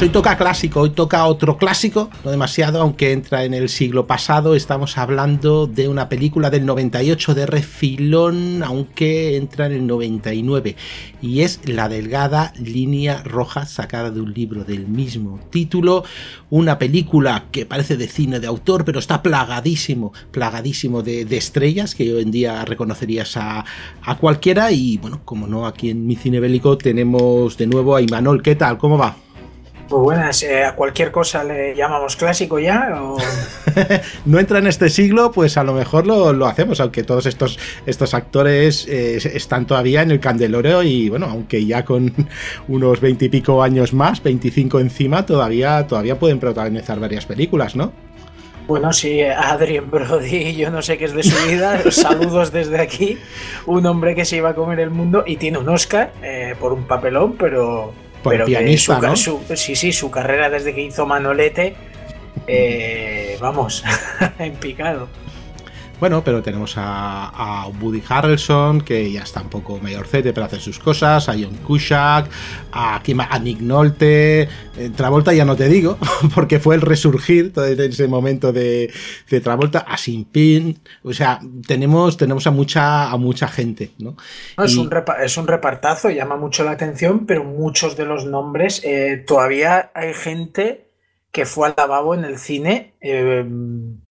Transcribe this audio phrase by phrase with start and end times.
[0.00, 4.06] Pues hoy toca clásico, hoy toca otro clásico, no demasiado, aunque entra en el siglo
[4.06, 4.54] pasado.
[4.54, 10.74] Estamos hablando de una película del 98 de refilón, aunque entra en el 99.
[11.20, 16.02] Y es La Delgada Línea Roja, sacada de un libro del mismo título.
[16.48, 22.10] Una película que parece de cine de autor, pero está plagadísimo, plagadísimo de, estrellas, que
[22.10, 23.66] hoy en día reconocerías a,
[24.00, 24.72] a cualquiera.
[24.72, 28.42] Y bueno, como no, aquí en mi cine bélico tenemos de nuevo a Imanol.
[28.42, 28.78] ¿Qué tal?
[28.78, 29.14] ¿Cómo va?
[29.90, 32.90] Pues buenas, eh, ¿a cualquier cosa le llamamos clásico ya?
[34.24, 38.14] no entra en este siglo, pues a lo mejor lo, hacemos, aunque todos estos, estos
[38.14, 42.14] actores eh, están todavía en el candelero y bueno, aunque ya con
[42.68, 47.92] unos veintipico años más, 25 encima, todavía, todavía pueden protagonizar varias películas, ¿no?
[48.68, 51.90] Bueno, sí, Adrien Brody, yo no sé qué es de su vida.
[51.90, 53.18] Saludos desde aquí.
[53.66, 56.72] Un hombre que se iba a comer el mundo y tiene un Oscar eh, por
[56.72, 61.74] un papelón, pero pero pianista, su, sí, sí, su carrera desde que hizo Manolete,
[62.46, 63.84] eh, vamos,
[64.38, 65.08] en picado.
[66.00, 70.78] Bueno, pero tenemos a, Woody Harrelson, que ya está un poco mayorcete, pero hace sus
[70.78, 72.26] cosas, a John Cusack,
[72.72, 74.48] a, a Nick Nolte, eh,
[74.96, 75.98] Travolta ya no te digo,
[76.34, 78.90] porque fue el resurgir desde ese momento de,
[79.42, 80.26] Travolta, a Sin
[81.02, 84.16] o sea, tenemos, tenemos a mucha, a mucha gente, ¿no?
[84.56, 84.90] es, un
[85.22, 90.14] es un repartazo, llama mucho la atención, pero muchos de los nombres, eh, todavía hay
[90.14, 90.86] gente
[91.30, 93.44] que fue al lavabo en el cine eh,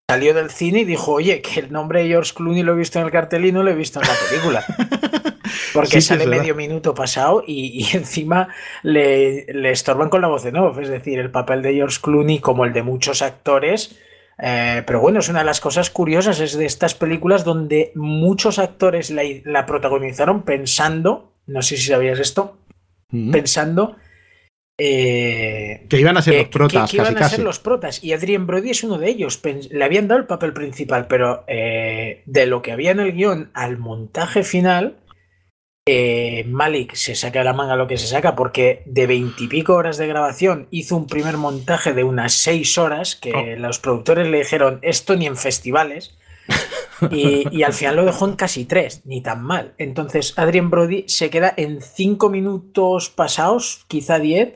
[0.09, 2.97] salió del cine y dijo, oye, que el nombre de George Clooney lo he visto
[2.97, 4.65] en el cartel y no lo he visto en la película.
[5.73, 8.47] Porque sale medio minuto pasado y, encima
[8.81, 10.79] le, estorban con la voz de nuevo.
[10.79, 13.99] Es decir, el papel de George Clooney, como el de muchos actores.
[14.39, 18.57] Eh, pero bueno, es una de las cosas curiosas, es de estas películas donde muchos
[18.57, 22.57] actores la, protagonizaron pensando, no sé si sabías esto,
[23.31, 23.95] pensando
[24.79, 26.89] eh, que iban a ser los protas.
[26.89, 28.03] Que, iban a ser los protas.
[28.03, 29.41] Y Adrien Brody es uno de ellos.
[29.43, 33.51] Le habían dado el papel principal, pero eh, de lo que había en el guion
[33.53, 34.97] al montaje final,
[35.85, 40.07] eh, Malik se saca la manga lo que se saca, porque de veintipico horas de
[40.07, 43.59] grabación hizo un primer montaje de unas seis horas que oh.
[43.59, 46.17] los productores le dijeron esto ni en festivales.
[47.11, 49.73] Y, y, al final lo dejó en casi tres, ni tan mal.
[49.77, 54.55] Entonces Adrien Brody se queda en cinco minutos pasados, quizá diez,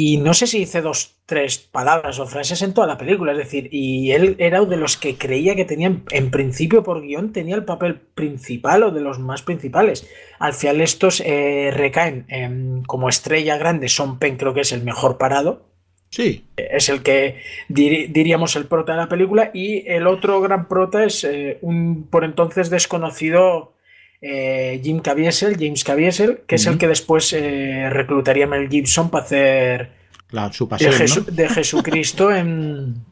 [0.00, 3.38] y no sé si dice dos, tres palabras o frases en toda la película, es
[3.38, 7.56] decir, y él era de los que creía que tenían, en principio por guion, tenía
[7.56, 10.08] el papel principal o de los más principales.
[10.38, 15.18] Al final estos eh, recaen como estrella grande, Son Pen creo que es el mejor
[15.18, 15.66] parado.
[16.10, 16.46] Sí.
[16.56, 21.24] Es el que diríamos el prota de la película y el otro gran prota es
[21.24, 23.74] eh, un por entonces desconocido
[24.20, 29.10] eh, Jim Caviezel, James Caviezel, que es el que después eh, reclutaría a Mel Gibson
[29.10, 29.98] para hacer
[30.30, 33.04] de, Jesucristo en.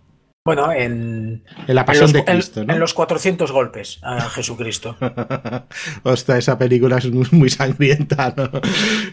[0.45, 1.43] Bueno, en.
[1.67, 4.97] En la pasión de Cristo, en, los 400 golpes a Jesucristo.
[6.05, 8.51] Ostras, esa película es muy, sangrienta, ¿no?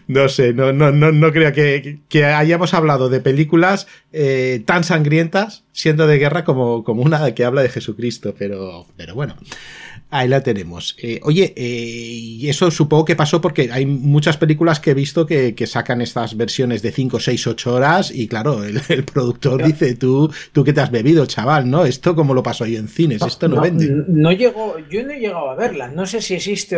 [0.08, 4.84] No sé, no, no, no, no creo que, que, hayamos hablado de películas eh, tan
[4.84, 9.36] sangrientas siendo de guerra como, como una que habla de Jesucristo, pero, pero bueno.
[10.14, 10.96] Ahí la tenemos.
[11.00, 15.26] Eh, oye, eh, y eso supongo que pasó porque hay muchas películas que he visto
[15.26, 20.32] que, sacan estas versiones de 5, 6, 8 horas y claro, el, productor dice, tú,
[20.52, 21.84] tú que te has bebido, chaval, ¿no?
[21.86, 23.90] Esto como lo pasó yo en cines, esto no, vende.
[24.08, 26.78] No llegó, yo no he llegado a verla, no sé si existe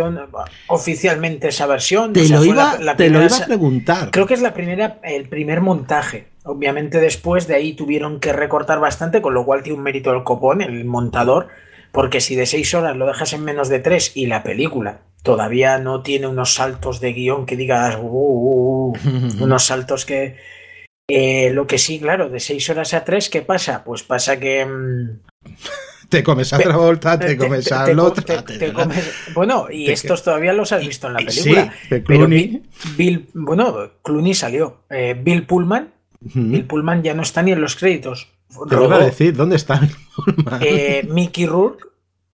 [0.67, 2.13] oficialmente esa versión.
[2.13, 4.11] Te, lo, iba, te lo iba a preguntar.
[4.11, 6.27] Creo que es la primera, el primer montaje.
[6.45, 10.23] Obviamente después de ahí tuvieron que recortar bastante, con lo cual tiene un mérito el
[10.23, 11.49] copón, el montador,
[11.95, 15.79] porque si de seis horas lo dejas en menos de tres y la película todavía
[15.79, 18.93] no tiene unos saltos de guion que digas, uh, uh, uh",
[19.39, 20.35] unos saltos que...
[21.07, 23.85] Eh, lo que sí, claro, de seis horas a tres, ¿qué pasa?
[23.85, 24.65] Pues pasa que...
[24.65, 25.19] Mm,
[26.09, 28.43] te comes a otra vuelta, te, comes a la otra.
[29.33, 31.73] bueno, y estos todavía los has visto en la película.
[31.89, 32.63] Sí, Clooney.
[32.97, 34.83] Bill, bueno, Clooney salió.
[34.89, 35.93] Eh, Bill Pullman.
[36.19, 38.34] Bill Pullman ya no está ni en los créditos.
[38.69, 39.81] Te a decir, ¿dónde está?
[40.61, 41.85] eh, Mickey Rourke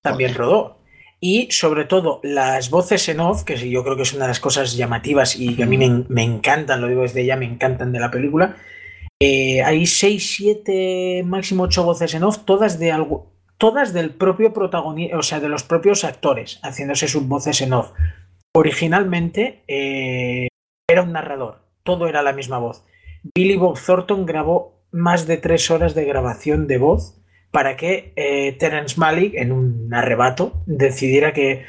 [0.01, 0.77] también rodó.
[1.23, 4.39] Y sobre todo las voces en off, que yo creo que es una de las
[4.39, 7.99] cosas llamativas y que a mí me, encantan, lo digo desde ya, me encantan de
[7.99, 8.55] la película.
[9.19, 14.51] Eh, hay 6, 7, máximo 8 voces en off, todas de algo, todas del propio
[14.51, 17.91] protagonista, o sea, de los propios actores, haciéndose sus voces en off.
[18.55, 20.47] Originalmente eh,
[20.89, 22.83] era un narrador, todo era la misma voz.
[23.35, 27.21] Billy Bob Thornton grabó más de tres horas de grabación de voz
[27.51, 31.65] para que eh, Terence Malick, en un arrebato, decidiera que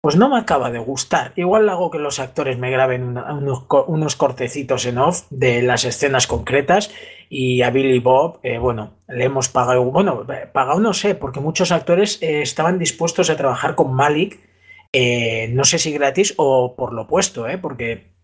[0.00, 1.32] pues no me acaba de gustar.
[1.36, 6.26] Igual hago que los actores me graben unos, unos, cortecitos en off de las escenas
[6.26, 6.90] concretas
[7.28, 11.72] y a Billy Bob, eh, bueno, le hemos pagado, bueno, pagado no sé, porque muchos
[11.72, 14.40] actores eh, estaban dispuestos a trabajar con Malik,
[15.50, 18.17] no sé si gratis o por lo opuesto, porque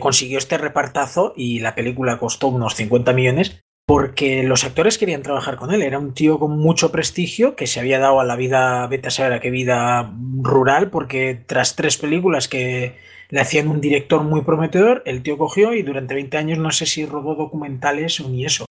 [0.00, 5.56] consiguió este repartazo y la película costó unos 50 millones porque los actores querían trabajar
[5.56, 5.82] con él.
[5.82, 9.12] Era un tío con mucho prestigio que se había dado a la vida, vete a
[9.12, 10.12] saber qué vida
[10.42, 12.96] rural, porque tras tres películas que
[13.28, 16.86] le hacían un director muy prometedor, el tío cogió y durante 20 años no sé
[16.86, 18.66] si rodó documentales o ni eso.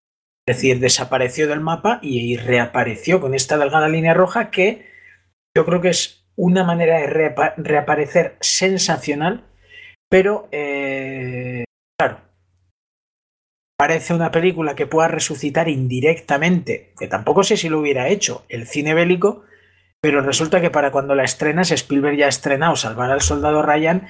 [0.46, 4.86] Es decir, desapareció del mapa y reapareció con esta delgada línea roja que
[5.56, 9.46] yo creo que es una manera de reaparecer sensacional,
[10.10, 11.66] pero eh,
[11.98, 12.20] claro,
[13.78, 18.68] parece una película que pueda resucitar indirectamente, que tampoco sé si lo hubiera hecho, el
[18.68, 19.44] cine bélico,
[20.02, 24.08] pero resulta que para cuando la estrenas, Spielberg ya ha estrenado Salvar al Soldado Ryan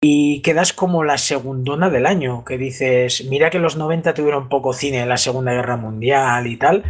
[0.00, 4.72] y quedas como la segundona del año, que dices, mira que los 90 tuvieron poco
[4.72, 6.84] cine en la Segunda Guerra Mundial y tal,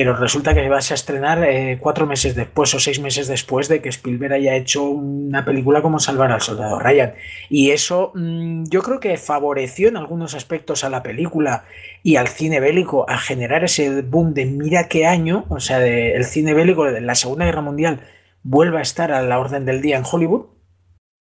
[0.00, 3.82] pero resulta que vas a estrenar eh, cuatro meses después o seis meses después de
[3.82, 7.12] que Spielberg haya hecho una película como Salvar al Soldado Ryan.
[7.50, 11.64] Y eso mm, yo creo que favoreció en algunos aspectos a la película
[12.02, 16.14] y al cine bélico a generar ese boom de mira qué año, o sea, de,
[16.14, 18.00] el cine bélico de la Segunda Guerra Mundial
[18.42, 20.46] vuelve a estar a la orden del día en Hollywood,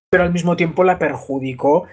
[0.09, 1.85] pero al mismo tiempo la perjudicó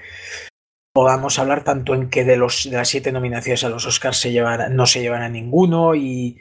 [0.94, 4.41] podamos hablar tanto en que de, los, de las siete nominaciones a los Oscars se
[4.71, 6.38] no se llevan a ninguno y,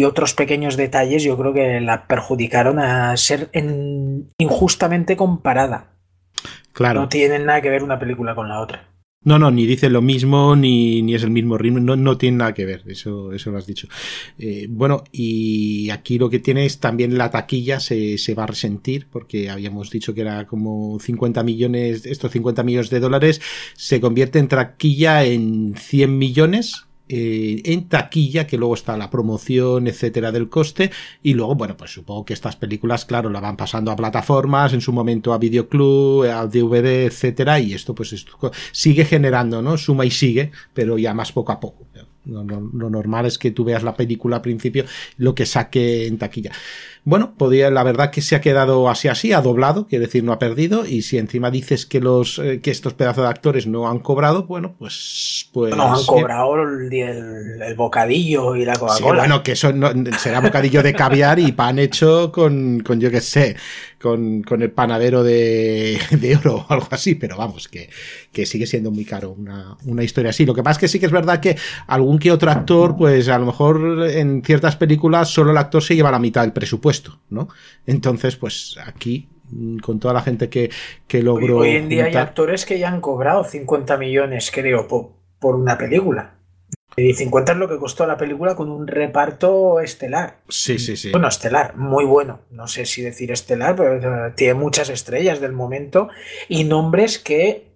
[0.00, 3.50] y otros pequeños detalles yo creo que la perjudicaron a ser
[4.38, 5.96] injustamente comparada.
[6.72, 7.00] Claro.
[7.00, 8.88] No tienen nada que ver una película con la otra.
[9.24, 12.36] No, no, ni dice lo mismo, ni, ni es el mismo ritmo, no, no tiene
[12.36, 13.88] nada que ver, eso, eso lo has dicho.
[14.38, 18.46] Eh, bueno, y aquí lo que tiene es también la taquilla se, se va a
[18.46, 23.40] resentir, porque habíamos dicho que era como 50 millones, estos 50 millones de dólares,
[23.74, 29.86] se convierte en taquilla en 100 millones, eh, en taquilla, que luego está la promoción,
[29.86, 30.90] etcétera, del coste,
[31.22, 34.80] y luego, bueno, pues supongo que estas películas, claro, la van pasando a plataformas, en
[34.80, 39.76] su momento a videoclub, a DVD, etcétera, y esto pues esto sigue generando, ¿no?
[39.78, 41.86] Suma y sigue, pero ya más poco a poco.
[42.24, 44.84] Lo, normal es que tú veas la película al principio,
[45.16, 46.52] lo que saque en taquilla.
[47.08, 50.32] Bueno, podía, la verdad que se ha quedado así así, ha doblado, quiere decir, no
[50.34, 53.88] ha perdido, y si encima dices que los eh, que estos pedazos de actores no
[53.88, 59.22] han cobrado, bueno, pues pues no han cobrado el, bocadillo y la Coca-Cola.
[59.22, 59.72] Sí, bueno, que eso
[60.18, 63.56] será bocadillo de caviar y pan hecho con, con yo qué sé,
[64.00, 67.90] con, con el panadero de, de, oro o algo así, pero vamos, que,
[68.32, 70.46] que sigue siendo muy caro una, una, historia así.
[70.46, 71.56] Lo que pasa es que sí que es verdad que
[71.86, 75.96] algún que otro actor, pues a lo mejor en ciertas películas solo el actor se
[75.96, 76.97] lleva la mitad del presupuesto,
[77.30, 77.48] ¿no?
[77.86, 80.70] Entonces, pues aquí mm, con toda la gente que,
[81.06, 81.58] que logró.
[81.58, 85.76] Hoy, en día hay actores que ya han cobrado 50 millones, creo, por, por una
[85.76, 86.38] película.
[86.96, 90.38] Y 50 es lo que costó la película con un reparto estelar.
[90.48, 91.12] Sí, sí, sí.
[91.12, 92.40] Bueno, estelar, muy bueno.
[92.50, 96.08] No sé si decir estelar, pero tiene muchas estrellas del momento
[96.48, 97.68] y nombres que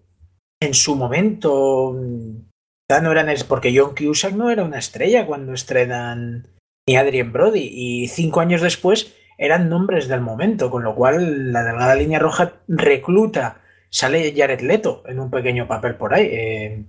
[0.61, 3.35] en su momento no eran.
[3.49, 6.49] Porque John Cusack no era una estrella cuando estrenan
[6.87, 7.69] ni Adrien Brody.
[7.71, 12.61] Y cinco años después eran nombres del momento, con lo cual la delgada línea roja
[12.69, 13.61] recluta.
[13.91, 16.29] Sale Jared Leto en un pequeño papel por ahí.
[16.31, 16.85] Eh,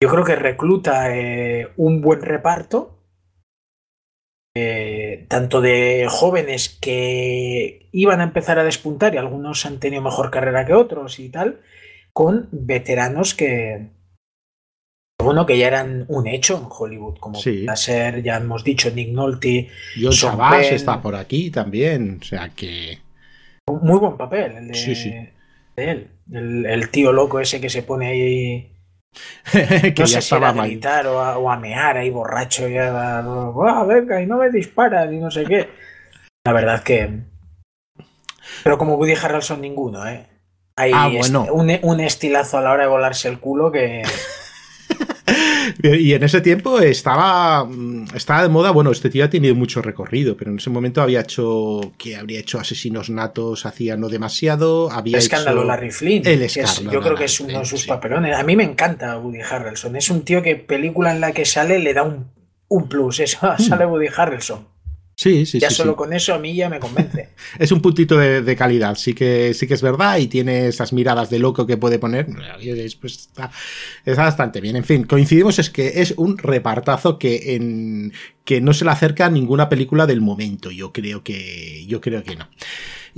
[0.00, 3.02] yo creo que recluta eh, un buen reparto,
[4.54, 10.30] eh, tanto de jóvenes que iban a empezar a despuntar y algunos han tenido mejor
[10.30, 11.60] carrera que otros y tal,
[12.12, 13.90] con veteranos que,
[15.24, 17.66] bueno, que ya eran un hecho en Hollywood, como sí.
[17.68, 19.68] a ser, ya hemos dicho, Nick Nolte.
[20.00, 22.98] John Chabas está por aquí también, o sea que...
[23.66, 25.32] Muy buen papel el de,
[25.76, 28.72] él, el, tío loco ese que se pone ahí
[29.52, 32.78] que no sé si era a gritar o a, o a, mear ahí borracho y
[32.78, 33.22] a,
[33.86, 35.68] venga y no me disparas y no sé qué.
[36.46, 37.20] La verdad que...
[38.62, 40.26] Pero como Woody Harrelson ninguno, ¿eh?
[40.76, 41.46] Hay ah, bueno.
[41.52, 44.02] un, un estilazo a la hora de volarse el culo que...
[45.82, 49.80] y en ese tiempo estaba, mm, estaba de moda, bueno, este tío ha tenido mucho
[49.80, 54.90] recorrido, pero en ese momento había hecho, que habría hecho Asesinos Natos, hacía no demasiado,
[54.90, 55.68] había escándalo hecho...
[55.68, 57.88] Larry Flynn, el escándalo, yo creo que es uno de sus sí.
[57.88, 58.36] papelones.
[58.36, 61.78] A mí me encanta Woody Harrelson, es un tío que película en la que sale
[61.78, 62.30] le da un,
[62.68, 63.62] un plus, eso, mm.
[63.62, 64.66] sale Woody Harrelson.
[65.18, 65.96] Sí, sí, ya sí, solo sí.
[65.96, 67.30] con eso a mí ya me convence.
[67.58, 70.92] es un puntito de, de, calidad, sí que, sí que es verdad y tiene esas
[70.92, 72.28] miradas de loco que puede poner.
[73.00, 73.50] Pues está,
[74.04, 74.76] está bastante bien.
[74.76, 78.12] En fin, coincidimos es que es un repartazo que en
[78.44, 80.70] que no se le acerca a ninguna película del momento.
[80.70, 82.48] Yo creo que, yo creo que no.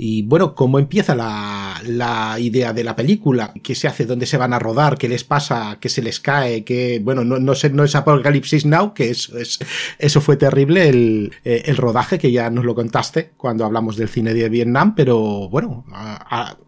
[0.03, 3.53] Y bueno, ¿cómo empieza la, la, idea de la película?
[3.61, 4.07] ¿Qué se hace?
[4.07, 4.97] ¿Dónde se van a rodar?
[4.97, 5.77] ¿Qué les pasa?
[5.79, 6.63] ¿Qué se les cae?
[6.63, 9.59] ¿Qué, bueno, no, no, sé, no es Apocalipsis Now, que eso, es,
[9.99, 14.09] eso fue terrible, el, eh, el rodaje, que ya nos lo contaste cuando hablamos del
[14.09, 15.85] cine de Vietnam, pero bueno,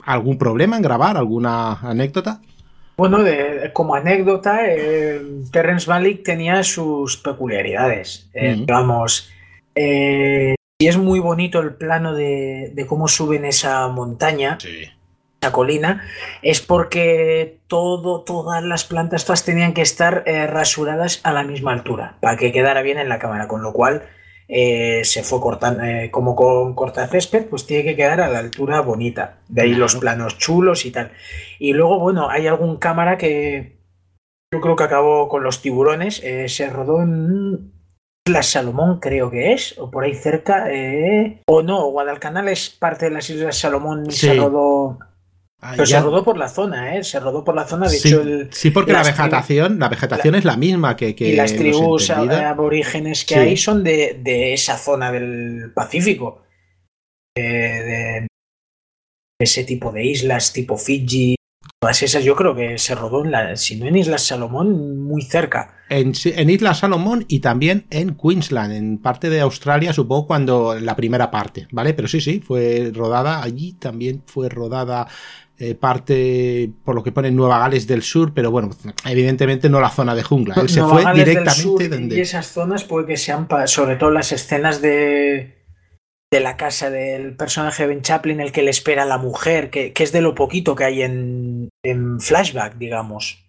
[0.06, 1.18] ¿algún problema en grabar?
[1.18, 2.40] ¿Alguna anécdota?
[2.98, 5.20] Bueno, de, como anécdota, eh,
[5.52, 8.30] Terrence Malick tenía sus peculiaridades.
[8.36, 9.32] Eh, Vamos,
[9.74, 14.58] eh, y es muy bonito el plano de, de cómo suben esa montaña,
[15.42, 16.04] esa colina,
[16.42, 21.74] es porque todo, todas las plantas todas tenían que estar eh, rasuradas a la misma
[21.74, 24.04] altura para que quedara bien en la cámara, con lo cual
[24.48, 28.82] eh, se fue cortando, eh, como con cortacésped, pues tiene que quedar a la altura
[28.82, 29.40] bonita.
[29.48, 31.12] De ahí los planos chulos y tal.
[31.60, 33.80] Y luego, bueno, hay algún cámara que
[34.52, 36.22] yo creo que acabó con los tiburones.
[36.48, 37.72] Se rodó en
[38.26, 40.68] Islas Salomón, creo que es, o por ahí cerca.
[41.48, 44.98] o no, Guadalcanal es parte de las Islas Salomón y se rodó
[45.66, 47.06] Ah, Pero se rodó por la zona, ¿eh?
[47.06, 47.88] Se rodó por la zona.
[47.88, 51.16] De sí, hecho, el, sí, porque la vegetación, la vegetación la, es la misma que,
[51.16, 53.40] que y las tribus aborígenes que sí.
[53.40, 56.44] hay son de, de, esa zona del Pacífico.
[57.34, 58.28] De, de,
[59.40, 61.36] ese tipo de islas, tipo Fiji.
[61.80, 65.22] Todas esas, yo creo que se rodó en la, si no en Islas Salomón, muy
[65.22, 65.78] cerca.
[66.00, 70.96] En, en Islas Salomón y también en Queensland, en parte de Australia, supongo, cuando la
[70.96, 71.94] primera parte, ¿vale?
[71.94, 75.08] Pero sí, sí, fue rodada allí, también fue rodada
[75.60, 78.72] eh, parte, por lo que pone Nueva Gales del Sur, pero bueno,
[79.06, 80.56] evidentemente no la zona de jungla.
[80.56, 82.18] Él se Nueva fue Gales directamente del Sur donde.
[82.18, 85.64] Y esas zonas puede que sean, sobre todo las escenas de,
[86.32, 89.70] de la casa del personaje de Ben Chaplin, el que le espera a la mujer,
[89.70, 93.43] que, que es de lo poquito que hay en, en flashback, digamos.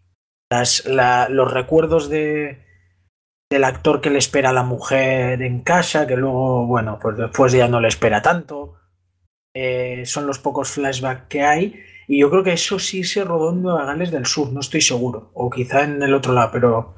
[0.54, 2.64] Las, la, los recuerdos de,
[3.50, 7.52] del actor que le espera a la mujer en casa, que luego, bueno, pues después
[7.52, 8.76] ya no le espera tanto.
[9.52, 11.80] Eh, son los pocos flashbacks que hay.
[12.06, 14.80] Y yo creo que eso sí se rodó en Nueva Gales del Sur, no estoy
[14.80, 15.30] seguro.
[15.34, 16.94] O quizá en el otro lado, pero.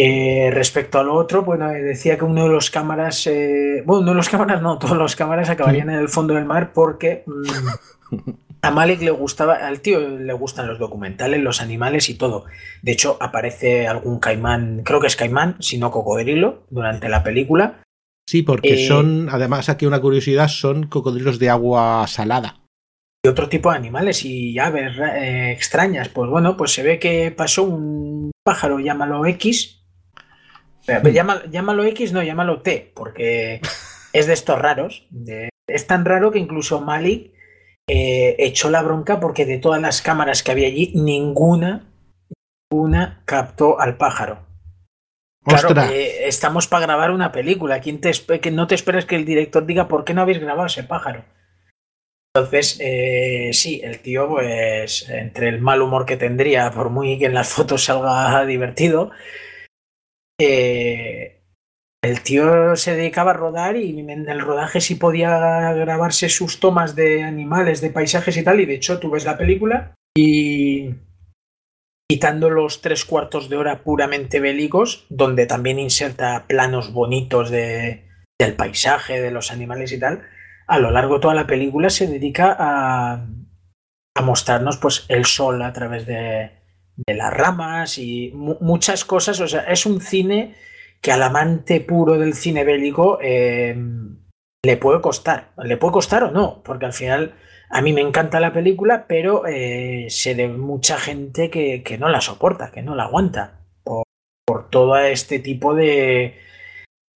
[0.00, 3.24] Eh, respecto a lo otro, bueno, decía que uno de los cámaras.
[3.28, 6.44] Eh, bueno, uno de los cámaras no, todos los cámaras acabarían en el fondo del
[6.44, 7.24] mar porque.
[7.26, 8.32] Mmm,
[8.64, 12.44] a Malik le gustaba, al tío le gustan los documentales, los animales y todo.
[12.80, 17.82] De hecho, aparece algún caimán, creo que es caimán, si no cocodrilo, durante la película.
[18.28, 22.60] Sí, porque eh, son, además aquí una curiosidad, son cocodrilos de agua salada.
[23.24, 26.08] Y otro tipo de animales y aves eh, extrañas.
[26.08, 29.84] Pues bueno, pues se ve que pasó un pájaro, llámalo X.
[30.86, 31.50] Mm.
[31.50, 33.60] Llámalo X, no, llámalo T, porque
[34.12, 35.06] es de estos raros.
[35.10, 37.32] De, es tan raro que incluso Malik
[37.88, 41.90] eh, echó la bronca porque de todas las cámaras que había allí, ninguna,
[42.70, 44.46] ninguna captó al pájaro.
[45.44, 47.80] Claro, eh, estamos para grabar una película.
[47.80, 50.66] ¿Quién te que no te esperes que el director diga por qué no habéis grabado
[50.66, 51.24] ese pájaro?
[52.34, 57.26] Entonces, eh, sí, el tío, pues, entre el mal humor que tendría, por muy que
[57.26, 59.10] en las fotos salga divertido,
[60.40, 61.31] eh,
[62.04, 66.96] el tío se dedicaba a rodar y en el rodaje sí podía grabarse sus tomas
[66.96, 70.94] de animales, de paisajes y tal, y de hecho tú ves la película y
[72.10, 78.54] quitando los tres cuartos de hora puramente bélicos, donde también inserta planos bonitos de, del
[78.54, 80.22] paisaje, de los animales y tal,
[80.66, 83.26] a lo largo de toda la película se dedica a,
[84.22, 86.50] mostrarnos pues el sol a través de,
[87.06, 89.40] las ramas y mu muchas cosas.
[89.40, 90.54] O sea, es un cine
[91.02, 93.76] que al amante puro del cine bélico eh,
[94.64, 95.52] le puede costar.
[95.62, 97.34] Le puede costar o no, porque al final
[97.70, 102.08] a mí me encanta la película, pero eh, sé de mucha gente que, que, no
[102.08, 104.04] la soporta, que no la aguanta, por,
[104.46, 106.38] por todo este tipo de,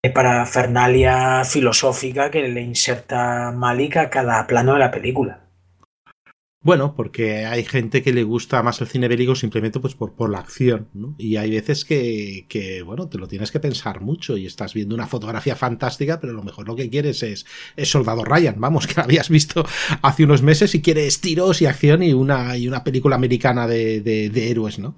[0.02, 5.45] de, parafernalia filosófica que le inserta Malik a cada plano de la película.
[6.66, 10.30] Bueno, porque hay gente que le gusta más el cine bélico simplemente pues por, por
[10.30, 11.14] la acción, ¿no?
[11.16, 14.96] Y hay veces que, que, bueno, te lo tienes que pensar mucho y estás viendo
[14.96, 17.46] una fotografía fantástica, pero a lo mejor lo que quieres es,
[17.76, 19.64] es Soldado Ryan, vamos, que la habías visto
[20.02, 24.00] hace unos meses y quieres tiros y acción y una, y una película americana de,
[24.00, 24.96] de, de héroes, ¿no?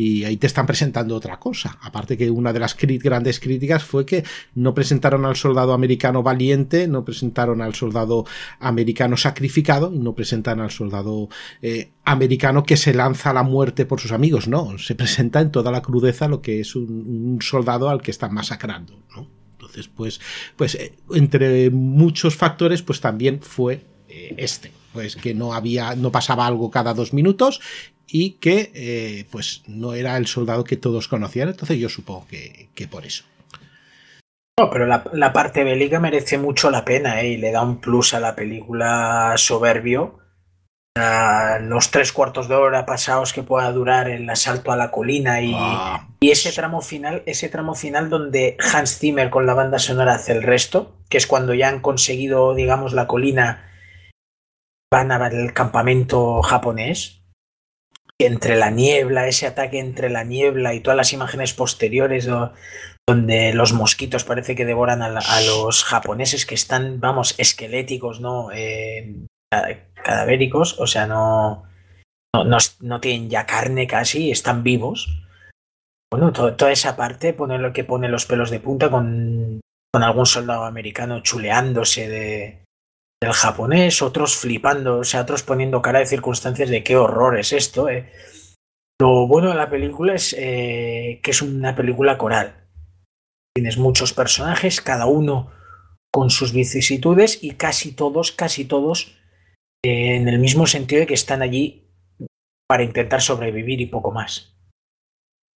[0.00, 1.76] Y ahí te están presentando otra cosa.
[1.82, 4.22] Aparte que una de las grandes críticas fue que
[4.54, 8.24] no presentaron al soldado americano valiente, no presentaron al soldado
[8.60, 11.28] americano sacrificado y no presentan al soldado
[11.62, 15.50] eh, americano que se lanza a la muerte por sus amigos, no, se presenta en
[15.50, 16.84] toda la crudeza lo que es un,
[17.32, 19.28] un soldado al que están masacrando, ¿no?
[19.54, 20.20] Entonces, pues,
[20.54, 26.10] pues eh, entre muchos factores, pues también fue eh, este, pues que no había, no
[26.12, 27.60] pasaba algo cada dos minutos
[28.06, 32.68] y que eh, pues no era el soldado que todos conocían, entonces yo supongo que,
[32.74, 33.24] que por eso.
[34.58, 37.28] No, pero la, la, parte bélica merece mucho la pena ¿eh?
[37.28, 40.18] y le da un plus a la película soberbio.
[40.96, 45.40] A los tres cuartos de hora pasados que pueda durar el asalto a la colina
[45.40, 46.08] y, ah.
[46.18, 50.32] y, ese tramo final, ese tramo final donde Hans Zimmer con la banda sonora hace
[50.32, 53.67] el resto, que es cuando ya han conseguido, digamos, la colina,
[54.92, 57.22] van a el campamento japonés.
[58.20, 62.28] Entre la niebla, ese ataque entre la niebla y todas las imágenes posteriores
[63.08, 68.50] donde los mosquitos parece que devoran a, los japoneses que están, vamos, esqueléticos, ¿no?
[68.52, 69.14] Eh,
[69.94, 71.64] cadavéricos, o sea, no,
[72.34, 75.22] no, no, tienen ya carne casi, están vivos.
[76.10, 79.60] Bueno, toda esa parte, poner que pone los pelos de punta con,
[79.92, 82.64] con algún soldado americano chuleándose de,
[83.20, 87.52] del japonés, otros flipando, o sea, otros poniendo cara de circunstancias de qué horror es
[87.52, 87.88] esto.
[87.88, 88.12] Eh.
[89.00, 92.68] Lo bueno de la película es eh, que es una película coral.
[93.54, 95.50] Tienes muchos personajes, cada uno
[96.12, 99.18] con sus vicisitudes y casi todos, casi todos,
[99.84, 101.88] eh, en el mismo sentido de que están allí
[102.68, 104.54] para intentar sobrevivir y poco más.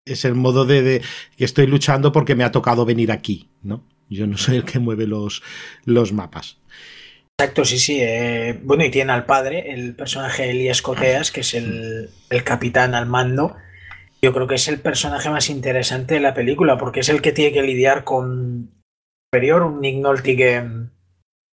[0.06, 1.02] Es el modo de, de,
[1.36, 3.86] que estoy luchando porque me ha tocado venir aquí, ¿no?
[4.08, 5.42] Yo no soy el que mueve los,
[5.84, 6.58] los mapas.
[7.40, 8.00] Exacto, sí, sí.
[8.02, 12.42] Eh, bueno, y tiene al padre, el personaje de Elías Coteas, que es el, el
[12.42, 13.54] capitán al mando,
[14.20, 17.30] yo creo que es el personaje más interesante de la película, porque es el que
[17.30, 18.72] tiene que lidiar con
[19.28, 20.64] superior, un Nick Nolte que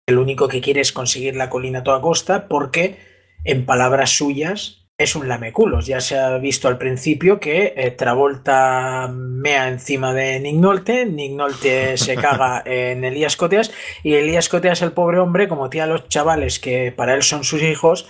[0.07, 2.97] el único que quiere es conseguir la colina a toda costa, porque,
[3.43, 5.85] en palabras suyas, es un lameculos.
[5.85, 11.33] Ya se ha visto al principio que eh, Travolta mea encima de Nick Nolte, Nick
[11.33, 13.71] Nolte se caga en Elías Coteas,
[14.03, 17.43] y Elías Coteas, el pobre hombre, como tía a los chavales que para él son
[17.43, 18.09] sus hijos,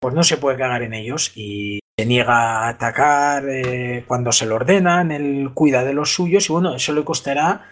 [0.00, 4.46] pues no se puede cagar en ellos y se niega a atacar eh, cuando se
[4.46, 7.70] lo ordenan, él cuida de los suyos y bueno, eso le costará,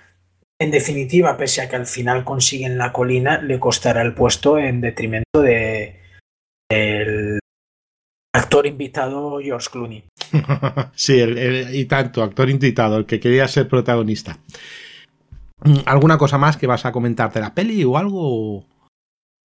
[0.59, 4.81] en definitiva, pese a que al final consiguen la colina, le costará el puesto en
[4.81, 6.05] detrimento de
[6.71, 7.14] del
[8.45, 10.05] actor invitado George Clooney.
[10.95, 11.23] sí,
[11.73, 14.39] y tanto, actor invitado, el que quería ser protagonista.
[15.87, 18.65] ¿Alguna cosa más que vas a comentar de la peli o algo?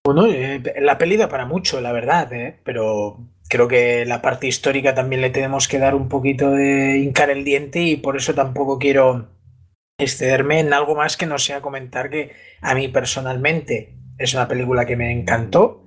[0.05, 2.59] Bueno, eh, la peli da para mucho, la verdad, ¿eh?
[2.63, 3.17] pero
[3.49, 7.43] creo que la parte histórica también le tenemos que dar un poquito de hincar el
[7.43, 9.29] diente y por eso tampoco quiero
[9.97, 12.31] excederme en algo más que no sea comentar que
[12.61, 15.83] a mí personalmente es una película que me encantó.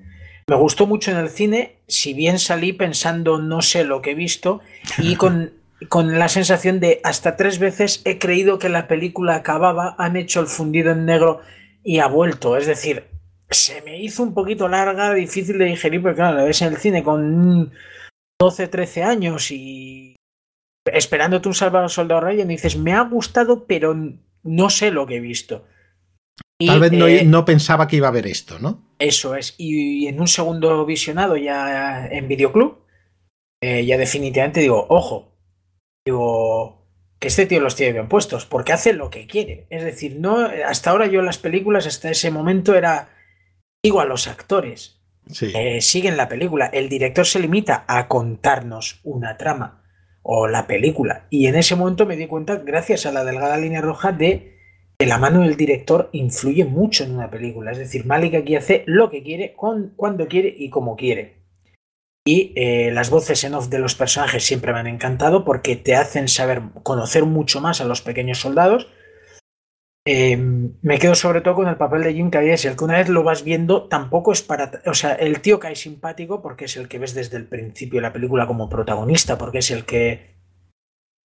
[0.49, 4.15] Me gustó mucho en el cine, si bien salí pensando no sé lo que he
[4.15, 4.61] visto
[4.99, 5.53] y con,
[5.89, 10.41] con la sensación de hasta tres veces he creído que la película acababa, han hecho
[10.41, 11.41] el fundido en negro
[11.85, 12.57] y ha vuelto.
[12.57, 13.05] Es decir,
[13.51, 16.79] se me hizo un poquito larga, difícil de digerir, porque claro, la ves en el
[16.79, 17.73] cine con
[18.41, 20.17] 12, 13 años y
[20.85, 23.97] esperándote un Salvador Soldado Ryan y dices, me ha gustado, pero
[24.43, 25.65] no sé lo que he visto.
[26.67, 28.92] Tal vez eh, no, pensaba que iba a ver esto, ¿no?
[29.03, 29.55] Eso es.
[29.59, 32.79] Y, en un segundo visionado ya en Videoclub,
[33.61, 35.33] eh, ya definitivamente digo, ojo,
[36.05, 36.87] digo,
[37.19, 39.67] que este tío los tiene bien puestos, porque hace lo que quiere.
[39.71, 43.09] Es decir, no, hasta ahora yo en las películas, hasta ese momento era
[43.85, 45.01] Digo a los actores.
[45.41, 46.67] Eh, siguen la película.
[46.67, 49.83] El director se limita a contarnos una trama
[50.23, 51.27] o la película.
[51.31, 54.52] Y en ese momento me di cuenta, gracias a la delgada línea roja, de
[55.03, 57.73] que la mano del director influye mucho en una película.
[57.73, 61.43] Es decir, Malik aquí hace lo que quiere, cuando quiere y como quiere.
[62.25, 65.97] Y eh, las voces en off de los personajes siempre me han encantado porque te
[65.97, 68.87] hacen saber, conocer mucho más a los pequeños soldados
[70.05, 73.25] eh, me quedo sobre todo con el papel de Jim Caviezel, que una vez lo
[73.25, 74.71] vas viendo, tampoco es para.
[74.87, 78.03] O sea, el tío cae simpático porque es el que ves desde el principio de
[78.03, 80.37] la película como protagonista, porque es el que.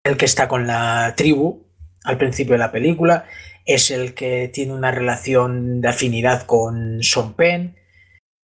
[0.04, 1.68] el que está con la tribu
[2.08, 3.26] al principio de la película,
[3.68, 7.76] es el que tiene una relación de afinidad con Sean Penn.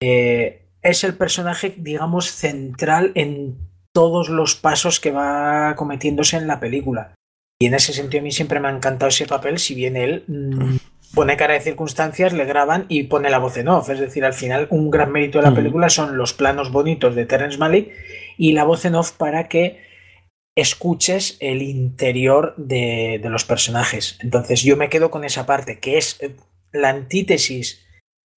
[0.01, 3.55] Eh, es el personaje, digamos, central en
[3.93, 7.13] todos los pasos que va cometiéndose en la película.
[7.59, 10.23] Y en ese sentido a mí siempre me ha encantado ese papel, si bien él
[10.27, 10.77] mm,
[11.13, 13.91] pone cara de circunstancias, le graban y pone la voz en off.
[13.91, 17.27] Es decir, al final un gran mérito de la película son los planos bonitos de
[17.27, 17.91] Terence Malick
[18.37, 19.90] y la voz en off para que
[20.55, 24.17] escuches el interior de, de los personajes.
[24.21, 26.35] Entonces yo me quedo con esa parte, que es eh,
[26.71, 27.85] la antítesis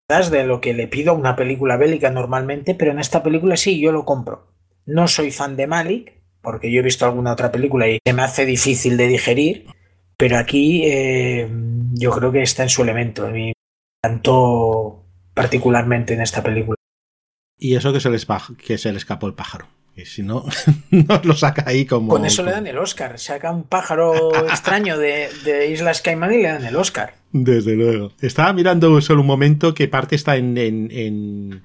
[0.08, 3.80] de lo que le pido a una película bélica normalmente, pero en esta película sí,
[3.80, 4.46] yo lo compro.
[4.86, 8.22] No soy fan de Malik, porque yo he visto alguna otra película y se me
[8.22, 9.66] hace difícil de digerir,
[10.16, 11.48] pero aquí eh,
[11.94, 13.28] yo creo que está en su elemento.
[13.28, 13.54] Me
[14.04, 16.76] encantó particularmente en esta película.
[17.58, 18.26] Y eso que se les,
[18.64, 19.66] que se le escapó el pájaro.
[19.94, 20.44] Que si no,
[20.90, 22.08] no lo saca ahí como.
[22.08, 23.18] Con eso le dan el Oscar.
[23.18, 27.14] Saca un pájaro extraño de, de Islas Caimán y le dan el Oscar.
[27.32, 28.12] Desde luego.
[28.20, 31.62] Estaba mirando solo un momento que parte está en, en, en,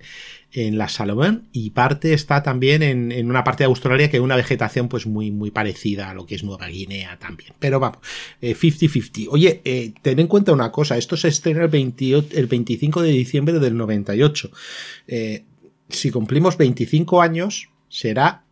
[0.51, 4.23] en la Salomón y parte está también en, en, una parte de Australia que hay
[4.23, 7.53] una vegetación pues muy, muy parecida a lo que es Nueva Guinea también.
[7.59, 7.99] Pero vamos,
[8.41, 9.23] 50-50.
[9.23, 13.01] Eh, Oye, eh, ten en cuenta una cosa, esto se estrena el, 28, el 25
[13.01, 14.51] de diciembre del 98.
[15.07, 15.43] Eh,
[15.89, 18.43] si cumplimos 25 años, será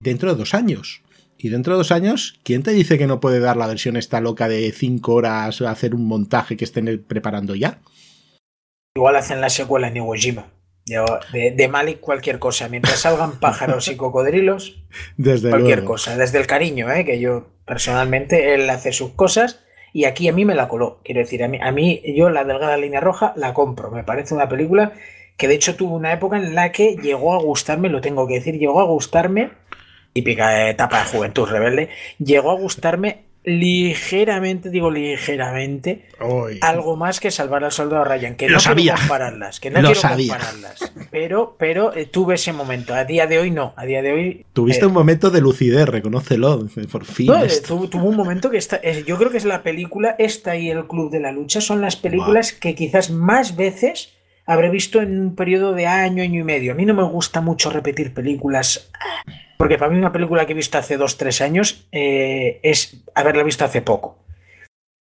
[0.00, 1.02] dentro de dos años.
[1.38, 4.20] Y dentro de dos años, ¿quién te dice que no puede dar la versión esta
[4.20, 7.80] loca de cinco horas, hacer un montaje que estén preparando ya?
[8.94, 10.52] Igual hacen la secuela en Iwo Jima.
[10.84, 14.82] De, de, Malik cualquier cosa, mientras salgan pájaros y cocodrilos,
[15.16, 15.92] desde cualquier luego.
[15.94, 17.04] cosa, desde el cariño, ¿eh?
[17.04, 19.60] que yo personalmente, él hace sus cosas
[19.92, 22.44] y aquí a mí me la coló, quiero decir, a mí, a mí yo la
[22.44, 24.92] delgada línea roja la compro, me parece una película
[25.42, 28.34] que de hecho tuvo una época en la que llegó a gustarme, lo tengo que
[28.34, 29.50] decir, llegó a gustarme,
[30.12, 31.88] típica etapa de juventud rebelde,
[32.20, 36.06] llegó a gustarme ligeramente, digo ligeramente,
[36.60, 38.92] algo más que salvar al soldado Ryan, que Lo no sabía.
[38.92, 40.34] quiero compararlas, que no Lo quiero sabía.
[40.34, 44.12] compararlas, pero, pero eh, tuve ese momento, a día de hoy no, a día de
[44.12, 44.46] hoy...
[44.52, 47.26] Tuviste eh, un momento de lucidez, reconócelo, por fin.
[47.26, 50.14] no, eh, tuvo, tuvo un momento que está, eh, yo creo que es la película,
[50.20, 54.12] esta y el Club de la Lucha son las películas que quizás más veces
[54.46, 56.72] habré visto en un periodo de año, año y medio.
[56.72, 58.90] A mí no me gusta mucho repetir películas,
[59.58, 63.42] porque para mí una película que he visto hace dos, tres años eh, es haberla
[63.42, 64.18] visto hace poco.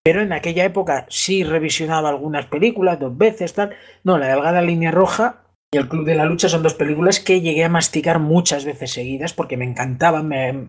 [0.03, 3.77] Pero en aquella época sí revisionaba algunas películas, dos veces, tal.
[4.03, 7.43] No, La Delgada Línea Roja y El Club de la Lucha son dos películas que
[7.43, 10.69] llegué a masticar muchas veces seguidas porque me encantaban, me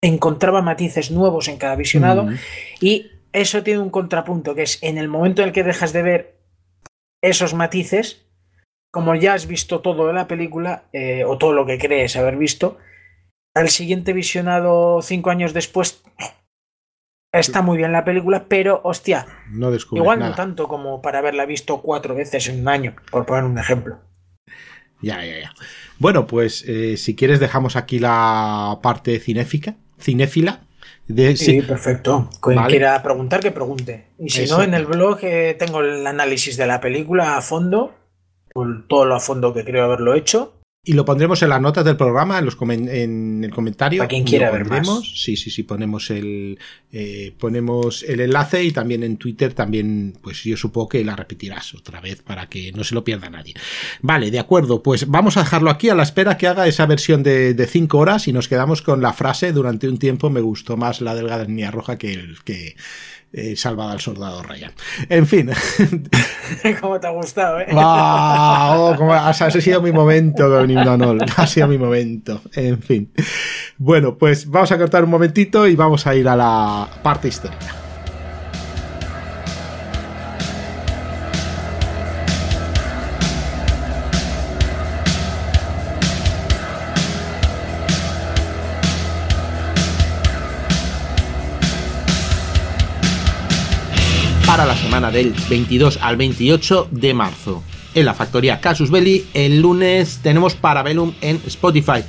[0.00, 2.36] encontraba matices nuevos en cada visionado Mm.
[2.80, 6.02] y eso tiene un contrapunto que es en el momento en el que dejas de
[6.02, 6.35] ver
[7.28, 8.26] esos matices,
[8.92, 12.36] como ya has visto todo de la película eh, o todo lo que crees haber
[12.36, 12.78] visto,
[13.54, 16.02] al siguiente visionado cinco años después
[17.32, 20.30] está muy bien la película, pero hostia, No igual nada.
[20.30, 23.98] no tanto como para haberla visto cuatro veces en un año, por poner un ejemplo.
[25.02, 25.54] Ya, ya, ya.
[25.98, 30.60] Bueno, pues eh, si quieres dejamos aquí la parte cinéfica, cinéfila.
[31.08, 32.28] De, Sí, perfecto.
[32.42, 32.68] Quien Vale.
[32.68, 34.06] quiera preguntar, que pregunte.
[34.18, 37.94] Y si no, en el blog eh, tengo el análisis de la película a fondo,
[38.52, 40.55] con todo lo a fondo que creo haberlo hecho.
[40.88, 43.98] Y lo pondremos en las notas del programa, en, los comen- en el comentario.
[43.98, 44.86] Para quien quiera ver más.
[45.16, 46.60] Sí, sí, sí, ponemos el,
[46.92, 51.74] eh, ponemos el enlace y también en Twitter también, pues yo supongo que la repetirás
[51.74, 53.54] otra vez para que no se lo pierda nadie.
[54.00, 57.24] Vale, de acuerdo, pues vamos a dejarlo aquí a la espera que haga esa versión
[57.24, 61.00] de 5 horas y nos quedamos con la frase, durante un tiempo me gustó más
[61.00, 62.76] la delgada línea roja que el que
[63.36, 64.72] eh, salvada al soldado Ryan.
[65.10, 65.50] En fin.
[66.80, 67.66] ¿Cómo te ha gustado, eh?
[67.70, 68.96] ¡Wow!
[68.96, 71.18] Como ha, ha sido mi momento Himnanol.
[71.36, 72.40] Ha sido mi momento.
[72.54, 73.12] En fin.
[73.76, 77.85] Bueno, pues vamos a cortar un momentito y vamos a ir a la parte histórica.
[94.56, 97.62] Para la semana del 22 al 28 de marzo.
[97.94, 102.02] En la factoría Casus Belli, el lunes tenemos Parabellum en Spotify.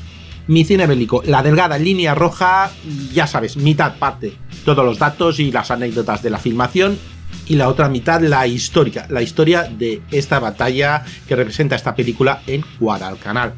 [0.47, 2.71] Mi cine bélico, la delgada línea roja,
[3.11, 6.97] ya sabes, mitad parte, todos los datos y las anécdotas de la filmación,
[7.47, 12.43] y la otra mitad la histórica, la historia de esta batalla que representa esta película
[12.47, 13.55] en Guadalcanal.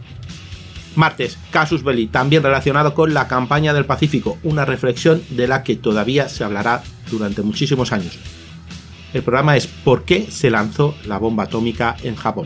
[0.95, 5.75] Martes, Casus Belli, también relacionado con la campaña del Pacífico, una reflexión de la que
[5.75, 8.17] todavía se hablará durante muchísimos años.
[9.13, 12.45] El programa es ¿Por qué se lanzó la bomba atómica en Japón?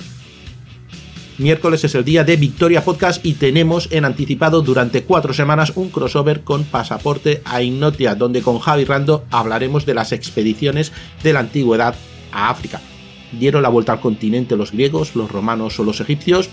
[1.37, 5.89] Miércoles es el día de Victoria Podcast y tenemos en anticipado durante cuatro semanas un
[5.89, 10.91] crossover con Pasaporte a Ignotia, donde con Javi Rando hablaremos de las expediciones
[11.23, 11.95] de la antigüedad
[12.31, 12.79] a África.
[13.31, 16.49] Dieron la vuelta al continente los griegos, los romanos o los egipcios.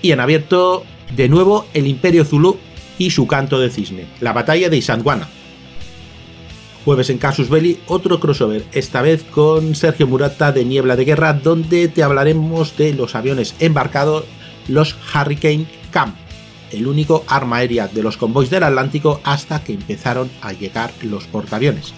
[0.00, 0.84] Y en abierto,
[1.16, 2.56] de nuevo, el Imperio Zulu
[2.98, 5.28] y su canto de cisne, la batalla de Isandwana,
[6.84, 11.32] Jueves en Casus Belli, otro crossover, esta vez con Sergio Murata de Niebla de Guerra,
[11.34, 14.24] donde te hablaremos de los aviones embarcados,
[14.68, 16.16] los Hurricane Camp,
[16.72, 21.24] el único arma aérea de los convoys del Atlántico hasta que empezaron a llegar los
[21.24, 21.94] portaaviones.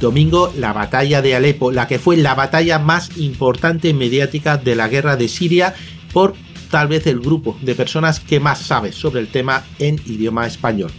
[0.00, 4.88] Domingo, la batalla de Alepo, la que fue la batalla más importante mediática de la
[4.88, 5.74] guerra de Siria
[6.12, 6.34] por
[6.70, 10.90] tal vez el grupo de personas que más sabe sobre el tema en idioma español.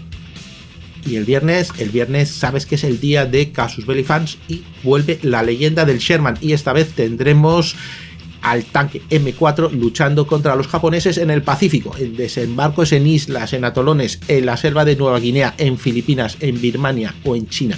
[1.08, 4.63] Y el viernes, el viernes sabes que es el día de Casus Belli Fans y
[4.84, 6.38] vuelve la leyenda del Sherman.
[6.41, 7.76] Y esta vez tendremos
[8.41, 13.65] al tanque M4 luchando contra los japoneses en el Pacífico, en desembarcos en islas, en
[13.65, 17.78] atolones, en la selva de Nueva Guinea, en Filipinas, en Birmania o en China.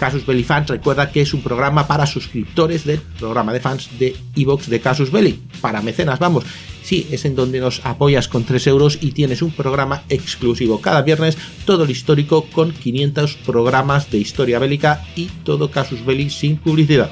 [0.00, 4.16] Casus Belli Fans recuerda que es un programa para suscriptores del programa de fans de
[4.34, 6.44] Evox de Casus Belli, para mecenas, vamos.
[6.82, 11.02] Sí, es en donde nos apoyas con 3 euros y tienes un programa exclusivo cada
[11.02, 11.36] viernes,
[11.66, 17.10] todo el histórico con 500 programas de historia bélica y todo Casus Belli sin publicidad.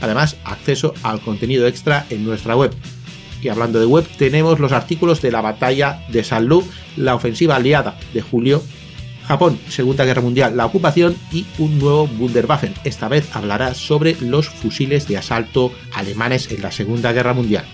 [0.00, 2.74] Además, acceso al contenido extra en nuestra web.
[3.42, 7.56] Y hablando de web, tenemos los artículos de la batalla de San Lu, la ofensiva
[7.56, 8.62] aliada de julio,
[9.30, 12.74] Japón, Segunda Guerra Mundial, la ocupación y un nuevo Wunderwaffen.
[12.82, 17.64] Esta vez hablará sobre los fusiles de asalto alemanes en la Segunda Guerra Mundial.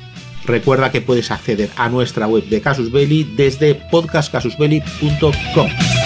[0.45, 6.06] Recuerda que puedes acceder a nuestra web de Casus Belli desde podcastcasusbelli.com.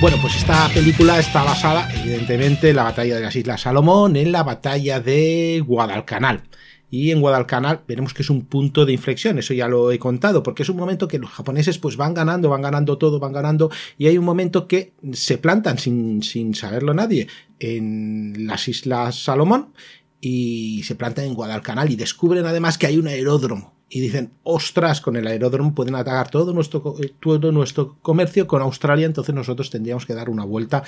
[0.00, 4.32] Bueno, pues esta película está basada, evidentemente, en la batalla de las Islas Salomón, en
[4.32, 6.44] la batalla de Guadalcanal.
[6.88, 10.42] Y en Guadalcanal veremos que es un punto de inflexión, eso ya lo he contado,
[10.42, 13.70] porque es un momento que los japoneses pues van ganando, van ganando todo, van ganando,
[13.98, 19.74] y hay un momento que se plantan sin, sin saberlo nadie en las Islas Salomón
[20.18, 25.00] y se plantan en Guadalcanal y descubren además que hay un aeródromo y dicen, ostras,
[25.00, 30.06] con el aeródromo pueden atacar todo nuestro, todo nuestro comercio con Australia, entonces nosotros tendríamos
[30.06, 30.84] que dar una vuelta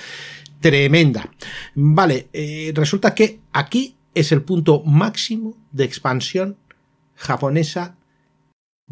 [0.61, 1.29] tremenda.
[1.75, 6.57] Vale, eh, resulta que aquí es el punto máximo de expansión
[7.15, 7.97] japonesa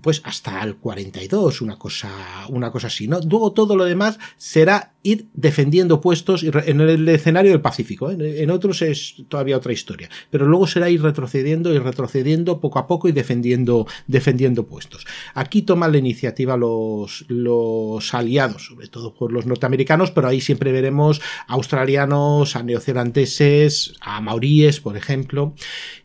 [0.02, 2.10] pues hasta el 42, una cosa,
[2.50, 3.20] una cosa así, ¿no?
[3.20, 8.44] Luego todo lo demás será ir defendiendo puestos en el escenario del Pacífico, ¿eh?
[8.44, 12.88] en otros es todavía otra historia, pero luego será ir retrocediendo y retrocediendo poco a
[12.88, 15.06] poco y defendiendo, defendiendo puestos.
[15.34, 20.72] Aquí toman la iniciativa los, los aliados, sobre todo por los norteamericanos, pero ahí siempre
[20.72, 25.56] veremos a australianos, a neozelandeses, a mauríes, por ejemplo,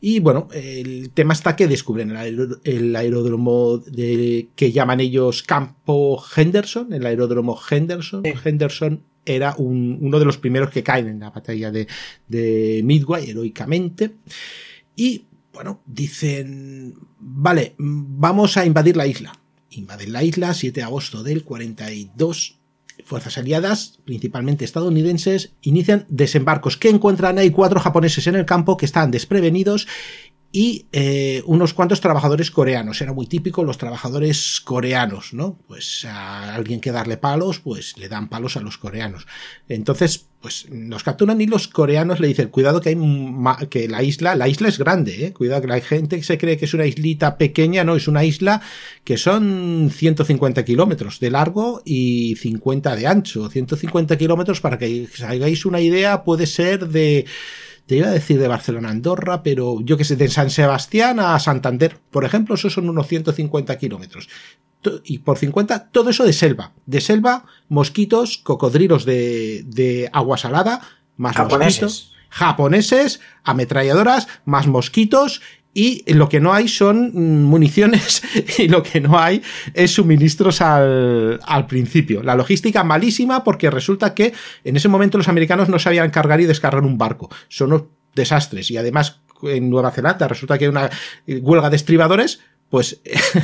[0.00, 2.16] y bueno, el tema está que descubren
[2.64, 8.22] el aeródromo de, que llaman ellos Campo Henderson, el aeródromo Henderson.
[8.44, 8.85] Henderson
[9.26, 14.12] era uno de los primeros que caen en la batalla de, Midway heroicamente.
[14.94, 19.38] Y bueno, dicen, vale, vamos a invadir la isla.
[19.70, 22.58] Invaden la isla 7 de agosto del 42
[23.04, 28.86] fuerzas aliadas, principalmente estadounidenses, inician desembarcos que encuentran hay cuatro japoneses en el campo que
[28.86, 29.86] están desprevenidos
[30.56, 33.02] y eh, unos cuantos trabajadores coreanos.
[33.02, 35.58] Era muy típico los trabajadores coreanos, ¿no?
[35.68, 39.26] Pues a alguien que darle palos, pues le dan palos a los coreanos.
[39.68, 42.96] Entonces, pues nos capturan y los coreanos le dicen, cuidado que hay
[43.68, 45.32] que la isla, la isla es grande, ¿eh?
[45.34, 48.62] cuidado que la gente se cree que es una islita pequeña, no, es una isla
[49.04, 53.50] que son 150 kilómetros de largo y 50 de ancho.
[53.50, 57.26] 150 kilómetros, para que os hagáis una idea, puede ser de
[57.86, 61.20] te iba a decir de Barcelona a Andorra, pero yo que sé, de San Sebastián
[61.20, 64.28] a Santander, por ejemplo, eso son unos 150 kilómetros.
[65.04, 66.72] Y por 50, todo eso de selva.
[66.84, 70.80] De selva, mosquitos, cocodrilos de, de agua salada,
[71.16, 72.12] más mosquitos.
[72.28, 75.40] Japoneses, ametralladoras, más mosquitos
[75.76, 78.22] y lo que no hay son mm, municiones
[78.58, 79.42] y lo que no hay
[79.74, 82.22] es suministros al, al, principio.
[82.22, 84.32] La logística malísima porque resulta que
[84.64, 87.28] en ese momento los americanos no sabían cargar y descargar un barco.
[87.48, 90.88] Son desastres y además en Nueva Zelanda resulta que hay una
[91.26, 93.00] huelga de estribadores pues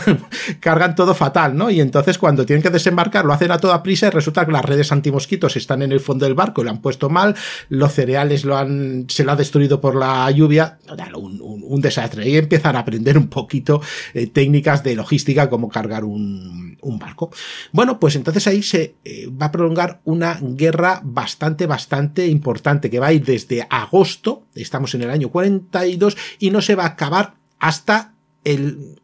[0.61, 1.71] cargan todo fatal, ¿no?
[1.71, 4.65] Y entonces cuando tienen que desembarcar lo hacen a toda prisa y resulta que las
[4.65, 7.37] redes antimosquitos están en el fondo del barco y lo han puesto mal,
[7.69, 10.79] los cereales lo han, se lo ha destruido por la lluvia,
[11.15, 12.29] un, un, desastre.
[12.29, 13.81] Y empiezan a aprender un poquito
[14.15, 17.31] eh, técnicas de logística como cargar un, un, barco.
[17.73, 22.99] Bueno, pues entonces ahí se eh, va a prolongar una guerra bastante, bastante importante que
[22.99, 26.89] va a ir desde agosto, estamos en el año 42, y no se va a
[26.89, 29.01] acabar hasta el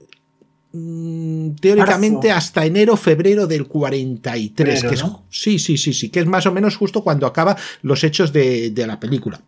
[0.72, 4.84] Mm, teóricamente hasta enero, febrero del 43.
[4.84, 8.04] que es, Sí, sí, sí, sí, que es más o menos justo cuando acaba los
[8.04, 9.40] hechos de, de la película.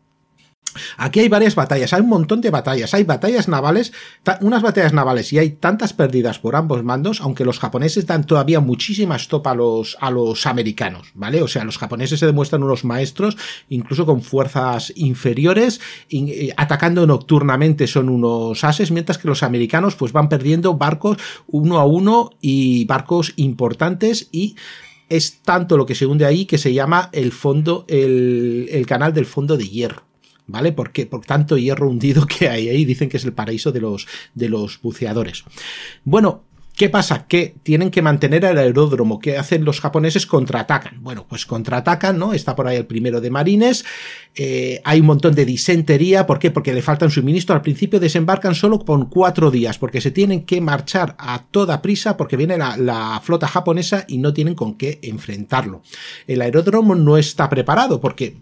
[0.96, 3.92] Aquí hay varias batallas, hay un montón de batallas, hay batallas navales,
[4.40, 8.60] unas batallas navales y hay tantas pérdidas por ambos mandos, aunque los japoneses dan todavía
[8.60, 11.42] muchísima estopa a los, a los americanos, ¿vale?
[11.42, 13.36] O sea, los japoneses se demuestran unos maestros,
[13.68, 15.80] incluso con fuerzas inferiores,
[16.10, 21.78] eh, atacando nocturnamente son unos ases, mientras que los americanos pues van perdiendo barcos uno
[21.78, 24.56] a uno y barcos importantes y
[25.08, 29.26] es tanto lo que se hunde ahí que se llama el fondo, el canal del
[29.26, 30.09] fondo de hierro.
[30.50, 30.72] ¿Vale?
[30.72, 34.06] Porque por tanto hierro hundido que hay ahí, dicen que es el paraíso de los,
[34.34, 35.44] de los buceadores.
[36.04, 36.44] Bueno,
[36.80, 37.26] ¿Qué pasa?
[37.26, 39.18] Que tienen que mantener el aeródromo.
[39.18, 40.24] ¿Qué hacen los japoneses?
[40.24, 41.02] Contraatacan.
[41.02, 42.32] Bueno, pues contraatacan, ¿no?
[42.32, 43.84] Está por ahí el primero de marines.
[44.34, 46.26] Eh, hay un montón de disentería.
[46.26, 46.50] ¿Por qué?
[46.50, 47.54] Porque le faltan suministro.
[47.54, 52.16] Al principio desembarcan solo con cuatro días, porque se tienen que marchar a toda prisa,
[52.16, 55.82] porque viene la, flota japonesa y no tienen con qué enfrentarlo.
[56.26, 58.00] El aeródromo no está preparado.
[58.00, 58.32] ¿Por qué?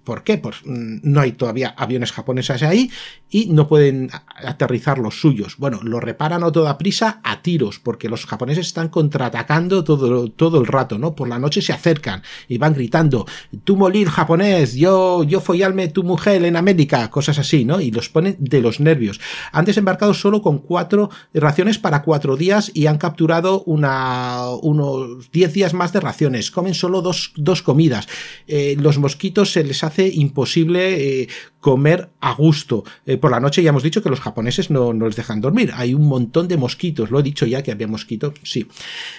[0.40, 2.88] Pues mm, no hay todavía aviones japoneses ahí
[3.30, 5.56] y no pueden aterrizar los suyos.
[5.58, 10.60] Bueno, lo reparan a toda prisa a tiros, porque los japoneses están contraatacando todo, todo
[10.60, 11.14] el rato, ¿no?
[11.14, 13.26] Por la noche se acercan y van gritando,
[13.64, 17.80] tú molir japonés, yo, yo follarme tu mujer en América, cosas así, ¿no?
[17.80, 19.20] Y los ponen de los nervios.
[19.52, 25.74] Han desembarcado solo con cuatro raciones para cuatro días y han capturado unos diez días
[25.74, 26.50] más de raciones.
[26.50, 28.08] Comen solo dos, dos comidas.
[28.46, 31.28] Eh, los mosquitos se les hace imposible eh,
[31.60, 32.84] comer a gusto.
[33.06, 35.72] Eh, por la noche ya hemos dicho que los japoneses no, no, les dejan dormir.
[35.74, 37.10] Hay un montón de mosquitos.
[37.10, 38.17] Lo he dicho ya que había mosquitos.
[38.42, 38.66] Sí.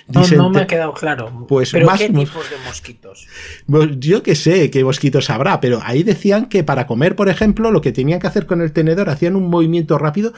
[0.08, 1.46] no, me ha quedado claro.
[1.48, 3.28] Pues ¿Pero qué tipos de mosquitos?
[4.00, 7.82] Yo que sé qué mosquitos habrá, pero ahí decían que para comer, por ejemplo, lo
[7.82, 10.34] que tenían que hacer con el tenedor, hacían un movimiento rápido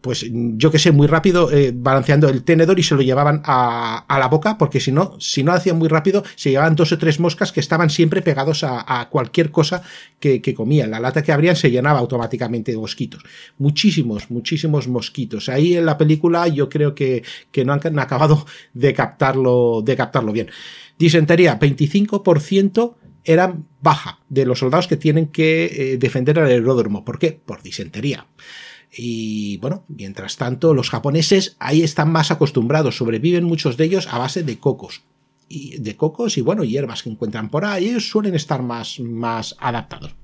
[0.00, 4.04] pues yo que sé, muy rápido, eh, balanceando el tenedor y se lo llevaban a,
[4.08, 6.98] a, la boca, porque si no, si no hacían muy rápido, se llevaban dos o
[6.98, 9.82] tres moscas que estaban siempre pegados a, cualquier cosa
[10.20, 10.90] que, que, comían.
[10.90, 13.22] La lata que abrían se llenaba automáticamente de mosquitos.
[13.58, 15.48] Muchísimos, muchísimos mosquitos.
[15.48, 20.32] Ahí en la película yo creo que, que no han, acabado de captarlo, de captarlo
[20.32, 20.50] bien.
[20.98, 27.04] Disentería, 25% eran baja de los soldados que tienen que eh, defender el aeródromo.
[27.04, 27.32] ¿Por qué?
[27.32, 28.26] Por disentería.
[28.92, 34.18] Y bueno, mientras tanto, los japoneses ahí están más acostumbrados, sobreviven muchos de ellos a
[34.18, 35.02] base de cocos.
[35.48, 39.56] Y de cocos y bueno, hierbas que encuentran por ahí, ellos suelen estar más, más
[39.58, 40.14] adaptados.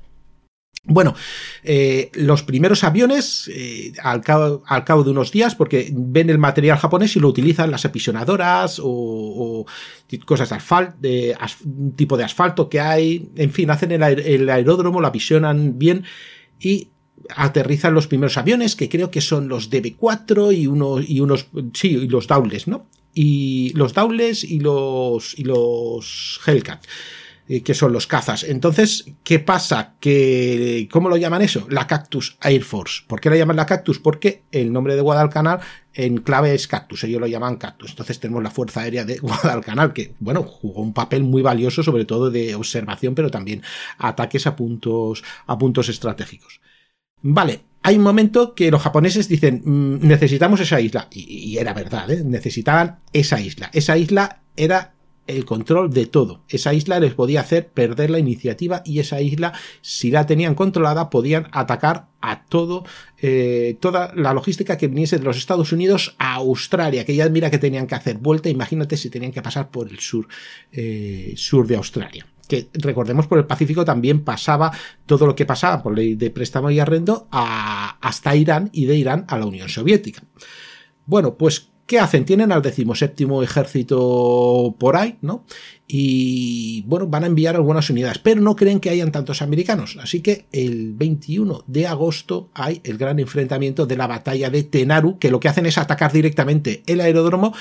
[0.87, 1.15] Bueno,
[1.63, 6.37] eh, los primeros aviones, eh, al, cabo, al, cabo, de unos días, porque ven el
[6.37, 9.65] material japonés y lo utilizan las apisonadoras o,
[10.27, 10.99] cosas de asfalto,
[11.97, 16.05] tipo de asfalto que hay, en fin, hacen el, el aeródromo, lo apisionan bien
[16.61, 16.91] y
[17.35, 21.97] aterrizan los primeros aviones, que creo que son los DB4 y unos, y unos, sí,
[21.97, 22.87] y los Dowles, ¿no?
[23.15, 26.85] Y los Dowles y los, y los Hellcat
[27.47, 28.43] eh, que son los cazas.
[28.43, 29.97] Entonces, ¿qué pasa?
[30.01, 31.67] Que, ¿Cómo lo llaman eso?
[31.69, 33.03] La Cactus Air Force.
[33.07, 33.99] ¿Por qué la llaman la Cactus?
[33.99, 35.61] Porque el nombre de Guadalcanal
[35.93, 37.91] en clave es Cactus, ellos lo llaman Cactus.
[37.91, 42.07] Entonces tenemos la Fuerza Aérea de Guadalcanal, que, bueno, jugó un papel muy valioso, sobre
[42.07, 43.63] todo de observación, pero también
[43.99, 46.63] ataques a puntos, a puntos estratégicos.
[47.27, 51.09] Vale, hay un momento que los japoneses dicen, mmm, necesitamos esa isla.
[51.11, 52.23] Y, y era verdad, ¿eh?
[52.23, 53.71] necesitaban esa isla.
[53.73, 54.93] Esa isla era
[55.27, 56.45] el control de todo.
[56.51, 61.09] Esa isla les podía hacer perder la iniciativa y esa isla, si la tenían controlada,
[61.09, 62.85] podían atacar a todo,
[63.23, 67.51] eh, toda la logística que viniese de los Estados Unidos a Australia, que ya mira
[67.51, 70.29] que tenían que hacer vuelta, imagínate si tenían que pasar por el sur,
[70.73, 72.27] eh, sur de Australia
[72.73, 74.73] recordemos por el Pacífico también pasaba
[75.07, 79.25] todo lo que pasaba por ley de préstamo y arrendo hasta Irán y de Irán
[79.29, 80.23] a la Unión Soviética.
[81.07, 82.25] Bueno, pues ¿qué hacen?
[82.25, 85.45] Tienen al decimoséptimo ejército por ahí, ¿no?
[85.87, 89.99] Y bueno, van a enviar algunas unidades, pero no creen que hayan tantos americanos.
[90.01, 95.19] Así que el 21 de agosto hay el gran enfrentamiento de la batalla de Tenaru,
[95.19, 97.55] que lo que hacen es atacar directamente el aeródromo,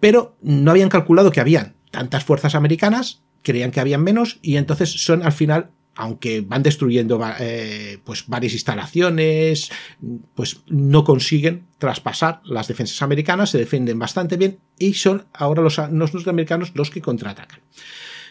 [0.00, 4.90] pero no habían calculado que habían tantas fuerzas americanas creían que habían menos y entonces
[4.90, 9.70] son al final aunque van destruyendo eh, pues varias instalaciones,
[10.34, 15.78] pues no consiguen traspasar las defensas americanas, se defienden bastante bien y son ahora los,
[15.78, 17.60] los norteamericanos los que contraatacan.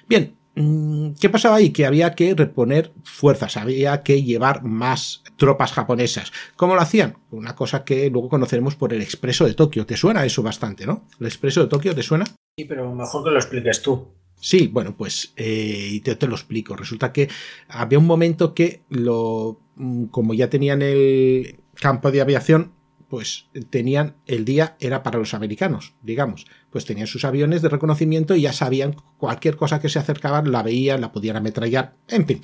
[0.07, 1.69] Bien, mm, ¿qué pasaba ahí?
[1.69, 6.31] Que había que reponer fuerzas, había que llevar más tropas japonesas.
[6.55, 7.17] ¿Cómo lo hacían?
[7.31, 9.85] Una cosa que luego conoceremos por el expreso de Tokio.
[9.85, 11.07] ¿Te suena eso bastante, no?
[11.19, 12.25] ¿El expreso de Tokio te suena?
[12.57, 14.13] Sí, pero mejor que lo expliques tú.
[14.39, 16.75] Sí, bueno, pues eh, te, lo explico.
[16.75, 17.29] Resulta que
[17.69, 22.73] había un momento que lo, mm, como ya tenían el campo de aviación,
[23.07, 26.45] pues tenían el día era para los americanos, digamos.
[26.71, 30.63] Pues tenían sus aviones de reconocimiento y ya sabían cualquier cosa que se acercaban, la
[30.63, 32.41] veían, la podían ametrallar, en fin.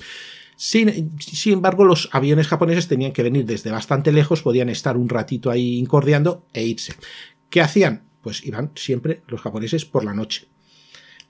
[0.56, 5.08] Sin, sin, embargo, los aviones japoneses tenían que venir desde bastante lejos, podían estar un
[5.08, 6.94] ratito ahí incordiando e irse.
[7.48, 8.04] ¿Qué hacían?
[8.22, 10.48] Pues iban siempre los japoneses por la noche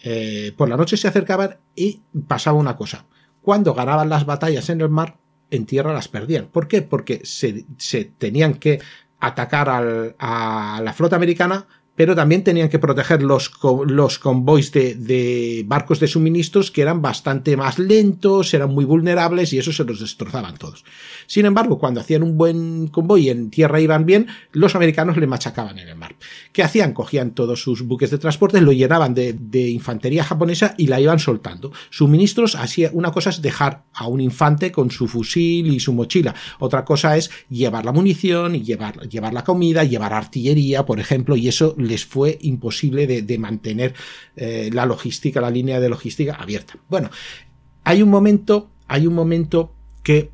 [0.02, 3.06] eh, por la noche se acercaban y pasaba una cosa.
[3.42, 5.16] Cuando ganaban las batallas en el mar,
[5.50, 6.46] en tierra las perdían.
[6.46, 6.82] ¿Por qué?
[6.82, 8.80] Porque se, se tenían que
[9.18, 11.66] atacar al, a la flota americana,
[12.00, 13.50] pero también tenían que proteger los,
[13.86, 19.58] los convoys de, barcos de suministros que eran bastante más lentos, eran muy vulnerables y
[19.58, 20.82] eso se los destrozaban todos.
[21.26, 25.26] Sin embargo, cuando hacían un buen convoy y en tierra iban bien, los americanos le
[25.26, 26.16] machacaban en el mar.
[26.52, 26.94] ¿Qué hacían?
[26.94, 31.18] Cogían todos sus buques de transporte, lo llenaban de, de infantería japonesa y la iban
[31.18, 31.70] soltando.
[31.90, 36.34] Suministros, así una cosa es dejar a un infante con su fusil y su mochila,
[36.60, 41.48] otra cosa es llevar la munición llevar, llevar la comida, llevar artillería, por ejemplo, y
[41.48, 43.94] eso les fue imposible de, mantener
[44.36, 46.74] eh, la logística, la línea de logística abierta.
[46.88, 47.10] Bueno,
[47.84, 50.30] hay un momento, hay un momento que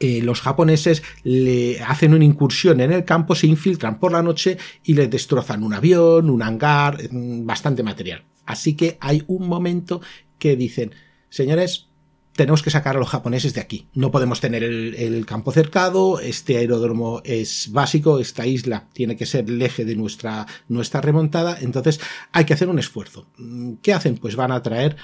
[0.00, 4.58] eh, los japoneses le hacen una incursión en el campo, se infiltran por la noche
[4.84, 8.24] y les destrozan un avión, un hangar, mm, bastante material.
[8.44, 10.00] Así que hay un momento
[10.38, 10.92] que dicen,
[11.30, 11.88] señores,
[12.36, 13.88] tenemos que sacar a los japoneses de aquí.
[13.94, 19.48] No podemos tener el, campo cercado, este aeródromo es básico, esta isla tiene que ser
[19.48, 22.00] el eje de nuestra, nuestra remontada, entonces
[22.32, 23.26] hay que hacer un esfuerzo.
[23.82, 24.16] ¿Qué hacen?
[24.18, 24.96] Pues van a traer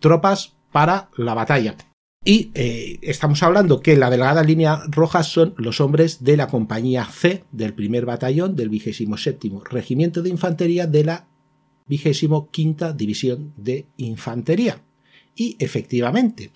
[0.00, 1.76] tropas para la batalla.
[2.22, 7.06] Y eh, estamos hablando que la delgada línea roja son los hombres de la compañía
[7.06, 11.28] C del primer batallón del vigésimo séptimo regimiento de infantería de la
[11.86, 14.82] vigésimo quinta división de infantería.
[15.40, 16.50] Y efectivamente,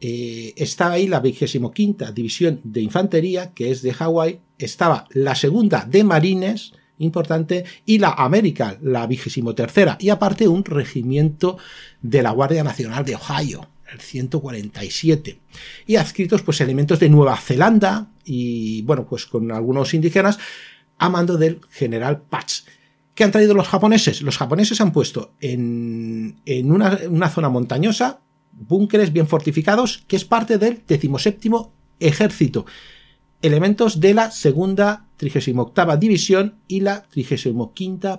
[0.00, 5.34] eh, estaba ahí la vigésimo quinta división de infantería, que es de Hawái, estaba la
[5.34, 11.58] segunda de marines, importante, y la América, la vigésimo tercera, y aparte un regimiento
[12.02, 15.40] de la Guardia Nacional de Ohio, el 147,
[15.88, 20.38] y adscritos pues elementos de Nueva Zelanda y bueno, pues con algunos indígenas
[20.98, 22.60] a mando del general Patch.
[23.14, 24.22] ¿Qué han traído los japoneses?
[24.22, 28.20] Los japoneses han puesto en, una, zona montañosa
[28.52, 32.66] búnkeres bien fortificados, que es parte del decimoséptimo ejército.
[33.42, 37.72] Elementos de la segunda 38 división y la 35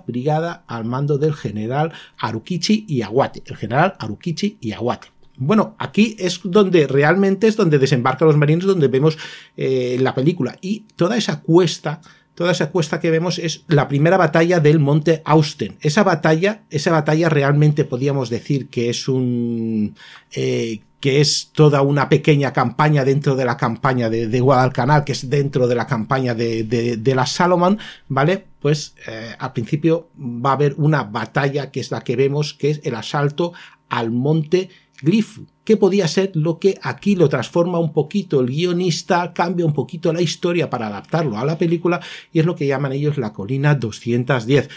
[0.06, 3.42] brigada al mando del general Arukichi Iawate.
[3.46, 5.08] El general Arukichi Iawate.
[5.36, 9.16] Bueno, aquí es donde realmente es donde desembarcan los marines, donde vemos
[9.56, 10.56] eh, la película.
[10.60, 12.00] Y toda esa cuesta
[12.34, 15.76] toda esa cuesta que vemos es la primera batalla del Monte Austen.
[15.80, 19.94] Esa batalla, esa batalla realmente podríamos decir que es un
[20.34, 25.28] eh, que es toda una pequeña campaña dentro de la campaña de, Guadalcanal, que es
[25.28, 28.44] dentro de la campaña de, la Salomón, ¿vale?
[28.60, 32.70] Pues eh, al principio va a haber una batalla que es la que vemos, que
[32.70, 33.52] es el asalto
[33.88, 34.70] al monte
[35.00, 39.72] Glifu, que podía ser lo que aquí lo transforma un poquito el guionista, cambia un
[39.72, 42.00] poquito la historia para adaptarlo a la película
[42.32, 44.68] y es lo que llaman ellos la colina 210.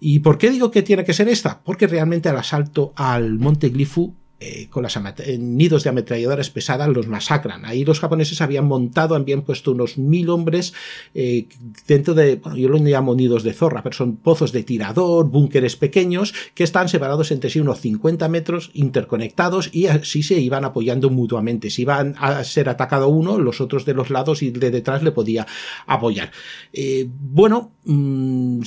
[0.00, 1.62] ¿Y por qué digo que tiene que ser esta?
[1.62, 5.00] Porque realmente el asalto al Monte Glifu eh, con las
[5.38, 7.64] nidos de ametralladoras pesadas los masacran.
[7.64, 10.74] Ahí los japoneses habían montado, habían puesto unos mil hombres
[11.14, 11.46] eh,
[11.86, 15.76] dentro de, bueno, yo lo llamo nidos de zorra, pero son pozos de tirador, búnkeres
[15.76, 21.08] pequeños que están separados entre sí unos 50 metros, interconectados y así se iban apoyando
[21.08, 21.70] mutuamente.
[21.70, 25.12] Si iban a ser atacado uno, los otros de los lados y de detrás le
[25.12, 25.46] podía
[25.86, 26.30] apoyar.
[26.74, 28.60] Eh, bueno, mm,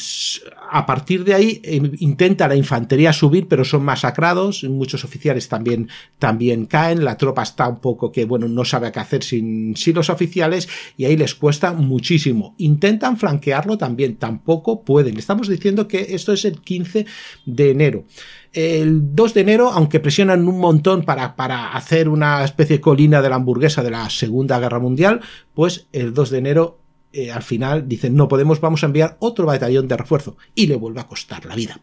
[0.72, 1.62] a partir de ahí
[2.00, 7.44] intenta la infantería subir, pero son masacrados, muchos oficiales también también, también caen, la tropa
[7.44, 11.18] está un poco que, bueno, no sabe qué hacer sin, sin los oficiales y ahí
[11.18, 12.56] les cuesta muchísimo.
[12.58, 15.18] Intentan flanquearlo también, tampoco pueden.
[15.18, 17.06] Estamos diciendo que esto es el 15
[17.46, 18.06] de enero.
[18.54, 23.22] El 2 de enero, aunque presionan un montón para, para hacer una especie de colina
[23.22, 25.20] de la hamburguesa de la Segunda Guerra Mundial,
[25.54, 26.80] pues el 2 de enero
[27.12, 30.76] eh, al final dicen no podemos, vamos a enviar otro batallón de refuerzo y le
[30.76, 31.82] vuelve a costar la vida.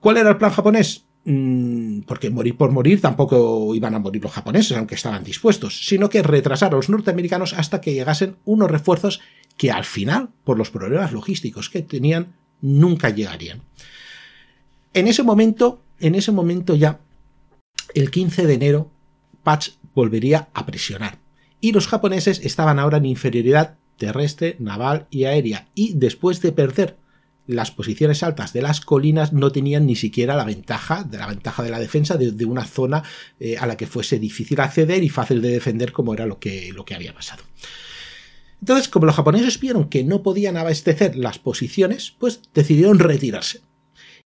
[0.00, 1.06] ¿Cuál era el plan japonés?
[1.28, 6.08] Mm, porque morir por morir tampoco iban a morir los japoneses, aunque estaban dispuestos, sino
[6.08, 9.20] que retrasar a los norteamericanos hasta que llegasen unos refuerzos
[9.56, 13.62] que al final, por los problemas logísticos que tenían, nunca llegarían.
[14.94, 17.00] En ese momento, en ese momento ya,
[17.92, 18.90] el 15 de enero,
[19.42, 21.18] Patch volvería a presionar.
[21.60, 25.66] Y los japoneses estaban ahora en inferioridad terrestre, naval y aérea.
[25.74, 26.96] Y después de perder
[27.46, 31.62] las posiciones altas de las colinas no tenían ni siquiera la ventaja de la ventaja
[31.62, 33.02] de la defensa de, una zona
[33.38, 36.72] eh, a la que fuese difícil acceder y fácil de defender como era lo que,
[36.72, 37.42] lo que había pasado.
[38.60, 43.60] Entonces, como los japoneses vieron que no podían abastecer las posiciones, pues decidieron retirarse.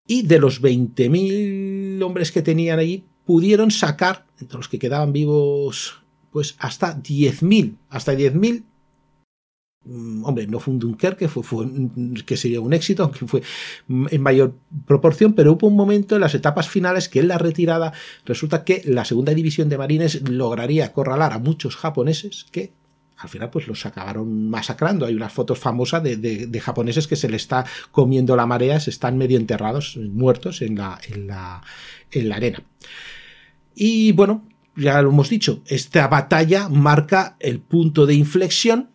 [0.06, 6.00] Y de los 20.000 hombres que tenían allí, pudieron sacar, entre los que quedaban vivos,
[6.30, 8.69] pues hasta 10.000, hasta 10.000 Mm,
[9.86, 11.66] hombre, no fue un Dunkerque, fue, fue,
[12.26, 13.42] que sería un éxito, aunque fue
[13.88, 14.54] en mayor
[14.86, 17.92] proporción, pero hubo un momento en las etapas finales que en la retirada
[18.24, 22.72] resulta que la segunda división de marines lograría acorralar a muchos japoneses que
[23.16, 25.04] al final pues los acabaron masacrando.
[25.04, 29.18] Hay unas fotos famosas de, japoneses que se le está comiendo la marea, se están
[29.18, 31.62] medio enterrados, muertos en la
[32.32, 32.62] arena.
[33.74, 38.90] Y bueno, ya lo hemos dicho, esta batalla marca el punto de inflexión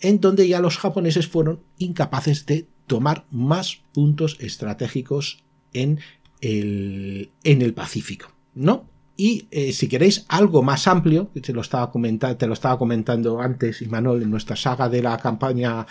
[0.00, 6.00] en donde ya los japoneses fueron incapaces de tomar más puntos estratégicos en
[6.40, 8.88] el, en el Pacífico, ¿no?
[9.16, 13.40] Y eh, si queréis algo más amplio, te lo estaba comentando, te lo estaba comentando
[13.40, 15.86] antes, Imanol, en nuestra saga de la campaña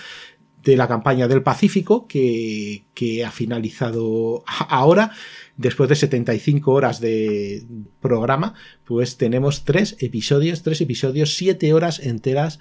[0.64, 5.12] de la campaña del Pacífico, que, que ha finalizado ahora,
[5.56, 7.66] después de 75 horas de
[8.02, 8.54] programa,
[8.84, 12.60] pues tenemos tres episodios, tres episodios, siete horas enteras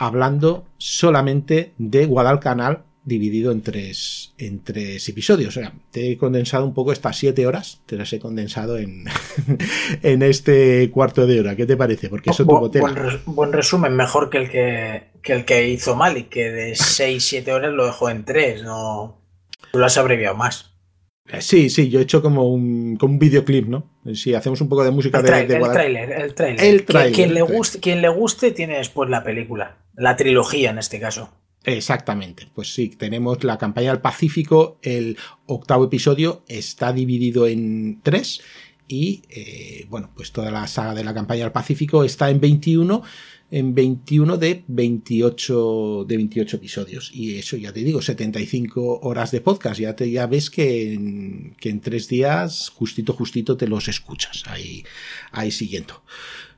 [0.00, 5.56] hablando solamente de Guadalcanal dividido en tres, en tres episodios.
[5.56, 9.04] O sea, te he condensado un poco estas siete horas, te las he condensado en,
[10.02, 11.54] en este cuarto de hora.
[11.54, 12.08] ¿Qué te parece?
[12.08, 16.30] Porque eso buen, buen, buen, resumen, mejor que el que, que el que hizo Malik,
[16.30, 18.62] que de seis, siete horas lo dejó en tres.
[18.62, 19.20] No,
[19.74, 20.69] lo has abreviado más.
[21.32, 23.86] Eh, sí, sí, yo he hecho como un, como un videoclip, ¿no?
[24.14, 26.64] Si hacemos un poco de música el de, de, el trailer, el trailer.
[26.64, 27.14] El trailer.
[27.14, 31.30] Quien, le guste, quien le guste tiene después la película, la trilogía en este caso.
[31.64, 38.40] Exactamente, pues sí, tenemos la campaña del Pacífico, el octavo episodio está dividido en tres
[38.90, 43.02] y eh, bueno, pues toda la saga de la campaña del Pacífico está en 21
[43.52, 47.10] en 21 de 28 de 28 episodios.
[47.14, 49.80] Y eso ya te digo 75 horas de podcast.
[49.80, 54.42] Ya te ya ves que en, que en tres días justito justito te los escuchas.
[54.46, 54.84] Ahí
[55.30, 56.02] ahí siguiendo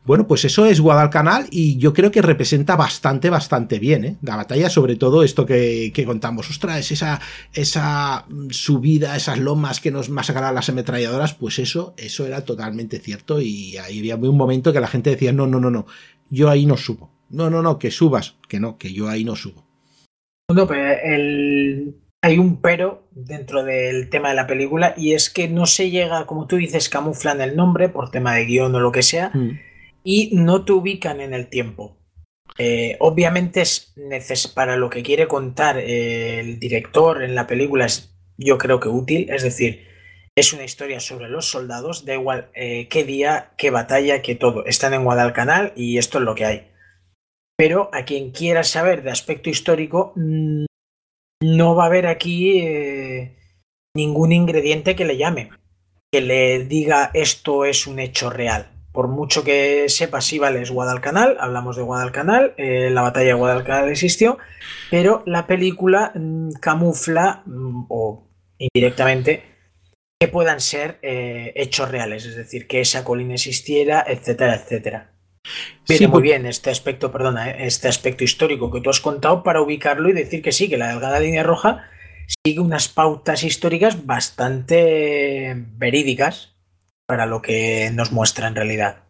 [0.05, 4.17] bueno, pues eso es Guadalcanal y yo creo que representa bastante, bastante bien, ¿eh?
[4.23, 6.51] La batalla, sobre todo esto que, que contamos.
[6.51, 7.21] Ostras, esa,
[7.55, 13.41] esa subida, esas lomas que nos masacraban las ametralladoras, pues eso, eso era totalmente cierto
[13.41, 15.87] y ahí había un momento que la gente decía, no, no, no, no,
[16.31, 17.11] yo ahí no subo.
[17.31, 19.65] No, no, no, que subas, que no, que yo ahí no subo.
[20.53, 21.95] No, pero el...
[22.23, 26.27] hay un pero dentro del tema de la película y es que no se llega,
[26.27, 29.31] como tú dices, camuflan el nombre por tema de guion o lo que sea.
[29.33, 29.72] Mm
[30.05, 31.99] y no te ubican en el tiempo.
[32.59, 38.59] Eh, obviamente es para lo que quiere contar el director en la película es yo
[38.59, 39.87] creo que útil, es decir,
[40.37, 44.65] es una historia sobre los soldados, da igual eh, qué día, qué batalla, qué todo.
[44.65, 46.69] Están en Guadalcanal y esto es lo que hay.
[47.57, 50.65] Pero a quien quiera saber de aspecto histórico, mm,
[51.43, 53.37] no va a haber aquí eh,
[53.95, 55.51] ningún ingrediente que le llame,
[56.11, 60.71] que le diga esto es un hecho real por mucho que sepas, sí, vale, es
[60.71, 64.39] Guadalcanal, hablamos de Guadalcanal, eh, la batalla de Guadalcanal existió,
[64.91, 68.29] pero la película mm, camufla, mm, o
[68.59, 69.45] indirectamente,
[70.21, 75.13] que puedan ser eh, hechos reales, es decir, que esa colina existiera, etcétera, etcétera.
[75.89, 79.63] Viene muy bien este aspecto, perdona, eh, este aspecto histórico que tú has contado para
[79.63, 81.89] ubicarlo y decir que sí, que la delgada línea roja
[82.45, 86.52] sigue unas pautas históricas bastante verídicas
[87.07, 89.03] para lo que nos muestra en realidad.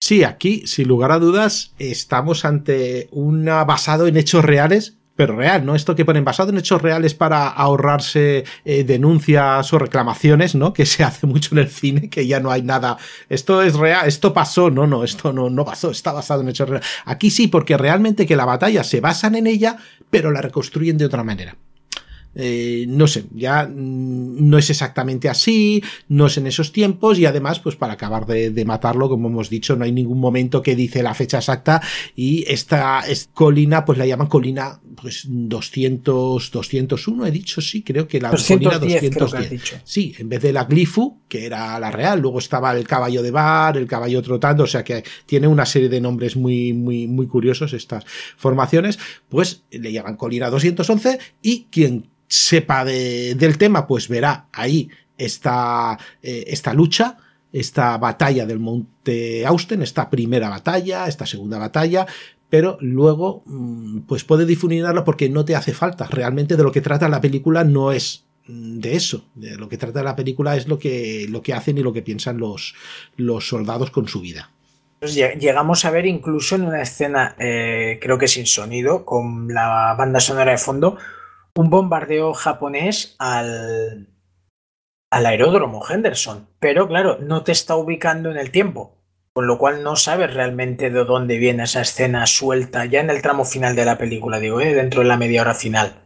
[0.00, 5.66] Sí, aquí, sin lugar a dudas, estamos ante una basado en hechos reales, pero real,
[5.66, 5.74] ¿no?
[5.74, 10.72] Esto que ponen basado en hechos reales para ahorrarse eh, denuncias o reclamaciones, ¿no?
[10.72, 12.96] Que se hace mucho en el cine, que ya no hay nada.
[13.28, 16.68] Esto es real, esto pasó, no, no, esto no, no pasó, está basado en hechos
[16.68, 16.88] reales.
[17.04, 19.78] Aquí sí, porque realmente que la batalla se basan en ella,
[20.08, 21.56] pero la reconstruyen de otra manera.
[22.40, 27.58] Eh, no sé, ya no es exactamente así, no es en esos tiempos y además,
[27.58, 31.14] pues para acabar de, matarlo, como hemos dicho, no hay ningún momento que dice la
[31.14, 31.82] fecha exacta
[32.14, 33.02] y esta,
[33.34, 38.78] colina, pues la llaman colina pues 200, 201, he dicho, sí, creo que la colina
[38.78, 39.82] 210.
[39.82, 43.32] Sí, en vez de la Glifu, que era la real, luego estaba el caballo de
[43.32, 47.26] bar, el caballo trotando, o sea que tiene una serie de nombres muy, muy, muy
[47.26, 48.04] curiosos estas
[48.36, 48.96] formaciones,
[49.28, 56.44] pues le llaman colina 211 y quien sepa del tema, pues verá ahí esta, eh,
[56.46, 57.16] esta lucha,
[57.52, 62.06] esta batalla del Monte Austen, esta primera batalla, esta segunda batalla,
[62.50, 66.06] pero luego mm, pues puede difuminarlo porque no te hace falta.
[66.06, 69.28] Realmente de lo que trata la película no es mm, de eso.
[69.34, 72.02] De lo que trata la película es lo que, lo que hacen y lo que
[72.02, 72.74] piensan los,
[73.16, 74.50] los soldados con su vida.
[75.00, 79.94] Pues llegamos a ver incluso en una escena, eh, creo que sin sonido, con la
[79.96, 80.98] banda sonora de fondo,
[81.58, 84.06] un bombardeo japonés al,
[85.10, 86.46] al aeródromo Henderson.
[86.60, 89.02] Pero claro, no te está ubicando en el tiempo.
[89.32, 93.22] Con lo cual no sabes realmente de dónde viene esa escena suelta ya en el
[93.22, 94.72] tramo final de la película, digo, ¿eh?
[94.72, 96.04] dentro de la media hora final.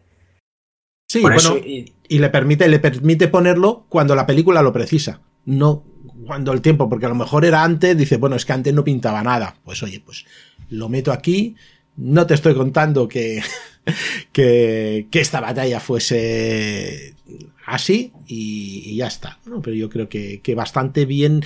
[1.07, 5.84] Sí, bueno, y, le, permite, le permite ponerlo cuando la película lo precisa, no
[6.26, 8.84] cuando el tiempo, porque a lo mejor era antes, dice, bueno, es que antes no
[8.84, 9.57] pintaba nada.
[9.64, 10.24] Pues oye, pues
[10.70, 11.57] lo meto aquí.
[11.96, 13.42] No te estoy contando que,
[14.33, 17.14] que, que esta batalla fuese
[17.66, 19.38] así y, ya está.
[19.62, 21.42] pero yo creo que, bastante bien.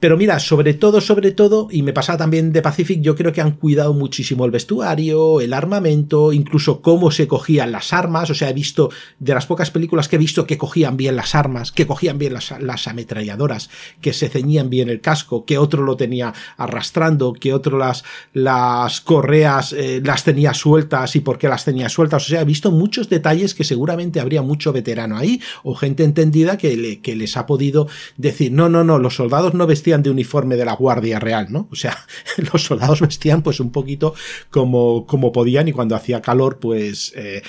[0.00, 3.40] Pero mira, sobre todo, sobre todo, y me pasa también de Pacific, yo creo que
[3.40, 8.30] han cuidado muchísimo el vestuario, el armamento, incluso cómo se cogían las armas.
[8.30, 11.34] O sea, he visto de las pocas películas que he visto que cogían bien las
[11.34, 15.82] armas, que cogían bien las, las ametralladoras, que se ceñían bien el casco, que otro
[15.82, 21.48] lo tenía arrastrando, que otro las, las correas eh, las tenía sueltas y por qué
[21.48, 22.26] las tenía sueltas.
[22.26, 26.56] O sea, he visto muchos detalles que seguramente habría mucho veterano ahí o gente entendida
[26.56, 30.56] que, que les ha podido decir, no, no, no, los soldados no vestían de uniforme
[30.56, 31.68] de la Guardia Real, ¿no?
[31.70, 31.96] O sea,
[32.52, 34.14] los soldados vestían pues un poquito
[34.50, 37.42] como, como podían y cuando hacía calor pues eh,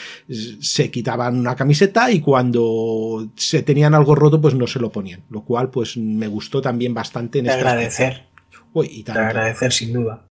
[0.59, 5.23] se quitaban una camiseta y cuando se tenían algo roto pues no se lo ponían,
[5.29, 8.27] lo cual pues me gustó también bastante en este agradecer.
[8.73, 10.25] Uy, y agradecer sin duda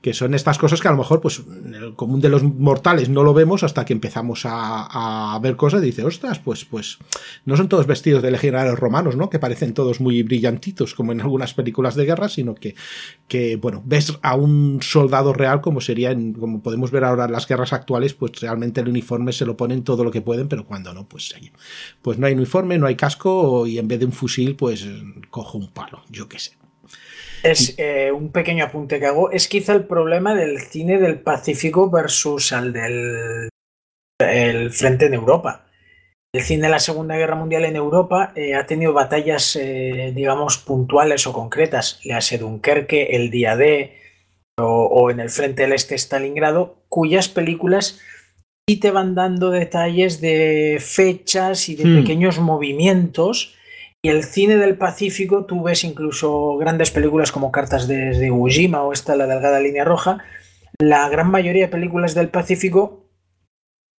[0.00, 3.08] que son estas cosas que a lo mejor, pues, en el común de los mortales
[3.08, 6.98] no lo vemos hasta que empezamos a, ver cosas y dice, ostras, pues, pues,
[7.44, 9.28] no son todos vestidos de legionarios romanos, ¿no?
[9.28, 12.76] Que parecen todos muy brillantitos, como en algunas películas de guerra, sino que,
[13.26, 17.32] que bueno, ves a un soldado real como sería, en, como podemos ver ahora en
[17.32, 20.64] las guerras actuales, pues realmente el uniforme se lo ponen todo lo que pueden, pero
[20.64, 21.34] cuando no, pues,
[22.02, 24.86] pues no hay uniforme, no hay casco y en vez de un fusil, pues
[25.30, 26.57] cojo un palo, yo qué sé.
[27.42, 29.30] Es eh, un pequeño apunte que hago.
[29.30, 33.48] Es quizá el problema del cine del Pacífico versus al del
[34.18, 35.66] el frente en Europa.
[36.34, 40.58] El cine de la Segunda Guerra Mundial en Europa eh, ha tenido batallas, eh, digamos,
[40.58, 42.00] puntuales o concretas.
[42.04, 43.94] Le hace Dunkerque, el día D
[44.60, 48.00] o, en el frente del este Stalingrado, cuyas películas
[48.68, 52.00] sí te van dando detalles de fechas y de hmm.
[52.00, 53.54] pequeños movimientos
[54.02, 58.82] y el cine del Pacífico, tú ves incluso grandes películas como Cartas desde de Ujima
[58.82, 60.18] o esta La Delgada Línea Roja.
[60.78, 63.10] La gran mayoría de películas del Pacífico,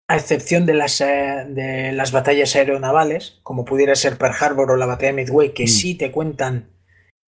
[0.07, 4.77] a excepción de las, eh, de las batallas aeronavales, como pudiera ser Pearl Harbor o
[4.77, 5.67] la batalla de Midway, que mm.
[5.67, 6.69] sí te cuentan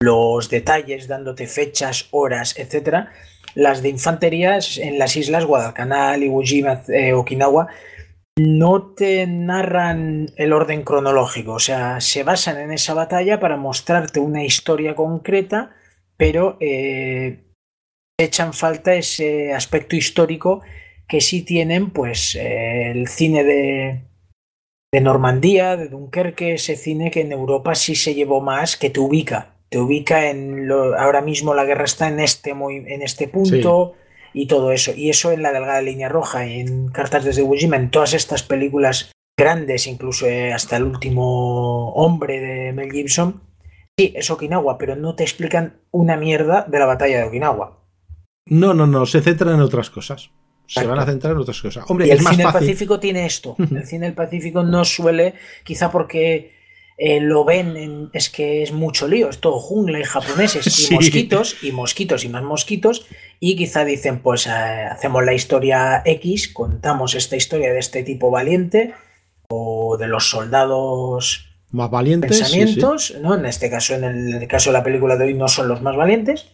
[0.01, 3.07] los detalles, dándote fechas, horas, etc.
[3.55, 7.67] Las de infantería en las islas Guadalcanal, Iwo Jima, eh, Okinawa,
[8.37, 14.19] no te narran el orden cronológico, o sea, se basan en esa batalla para mostrarte
[14.19, 15.75] una historia concreta,
[16.17, 17.45] pero eh,
[18.19, 20.61] echan falta ese aspecto histórico
[21.07, 24.03] que sí tienen, pues, eh, el cine de,
[24.91, 28.99] de Normandía, de Dunkerque, ese cine que en Europa sí se llevó más, que te
[28.99, 33.95] ubica, te ubica en lo, ahora mismo la guerra está en este, en este punto
[34.37, 34.93] y todo eso.
[34.95, 39.11] Y eso en la delgada línea roja, en Cartas desde Ujima, en todas estas películas
[39.35, 43.41] grandes, incluso eh, hasta el último hombre de Mel Gibson,
[43.97, 47.79] sí, es Okinawa, pero no te explican una mierda de la batalla de Okinawa.
[48.45, 50.29] No, no, no, se centran en otras cosas.
[50.67, 51.85] Se van a centrar en otras cosas.
[51.87, 53.55] Hombre, y el cine del Pacífico tiene esto.
[53.71, 55.33] El cine del Pacífico no suele,
[55.63, 56.56] quizá porque
[56.97, 61.63] eh, lo ven, es que es mucho lío, es todo jungla y japoneses y mosquitos,
[61.63, 63.05] y mosquitos y más mosquitos,
[63.39, 68.31] y quizá dicen, pues eh, hacemos la historia X, contamos esta historia de este tipo
[68.31, 68.95] valiente,
[69.49, 72.31] o de los soldados más valientes.
[72.31, 73.35] Pensamientos, ¿no?
[73.35, 75.95] En este caso, en el caso de la película de hoy, no son los más
[75.95, 76.47] valientes.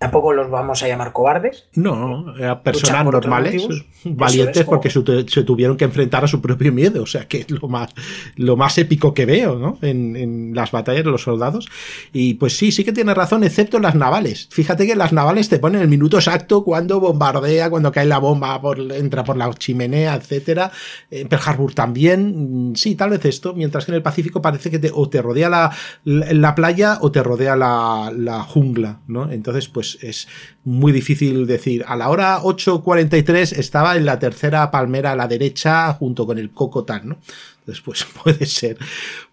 [0.00, 1.66] Tampoco los vamos a llamar cobardes.
[1.74, 3.68] No, eran personas normales,
[4.02, 7.02] valientes porque se, tuvieron que enfrentar a su propio miedo.
[7.02, 7.90] O sea, que es lo más,
[8.36, 9.76] lo más épico que veo, ¿no?
[9.82, 11.68] En, las batallas de los soldados.
[12.14, 14.48] Y pues sí, sí que tiene razón, excepto en las navales.
[14.50, 18.58] Fíjate que las navales te ponen el minuto exacto cuando bombardea, cuando cae la bomba,
[18.58, 20.72] por, entra por la chimenea, etcétera.
[21.10, 22.72] En Pearl Harbor también.
[22.74, 23.52] Sí, tal vez esto.
[23.52, 25.70] Mientras que en el Pacífico parece que te, o te rodea la,
[26.04, 29.30] la, playa o te rodea la, la jungla, ¿no?
[29.30, 30.28] Entonces, pues es
[30.64, 31.84] muy difícil decir.
[31.86, 36.50] A la hora 8.43 estaba en la tercera palmera a la derecha junto con el
[36.50, 37.18] Cocotán, ¿no?
[37.60, 38.78] Entonces, pues puede ser,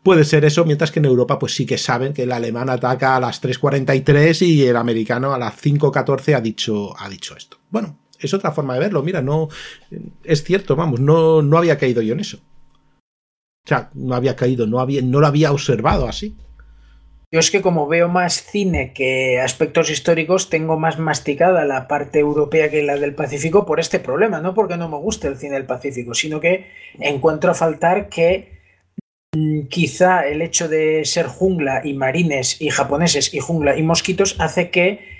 [0.03, 3.15] puede ser eso, mientras que en Europa pues sí que saben que el alemán ataca
[3.15, 7.57] a las 3.43 y el americano a las 5.14 ha dicho, ha dicho esto.
[7.69, 9.49] Bueno, es otra forma de verlo, mira, no,
[10.23, 12.37] es cierto, vamos, no, no había caído yo en eso.
[12.37, 16.37] O sea, no había caído, no, había, no lo había observado así.
[17.30, 22.19] Yo es que como veo más cine que aspectos históricos, tengo más masticada la parte
[22.19, 25.55] europea que la del Pacífico por este problema, no porque no me guste el cine
[25.55, 26.67] del Pacífico, sino que
[26.99, 28.61] encuentro a faltar que
[29.36, 34.38] mm, quizá el hecho de ser jungla y marines y japoneses y jungla y mosquitos
[34.39, 35.17] hace que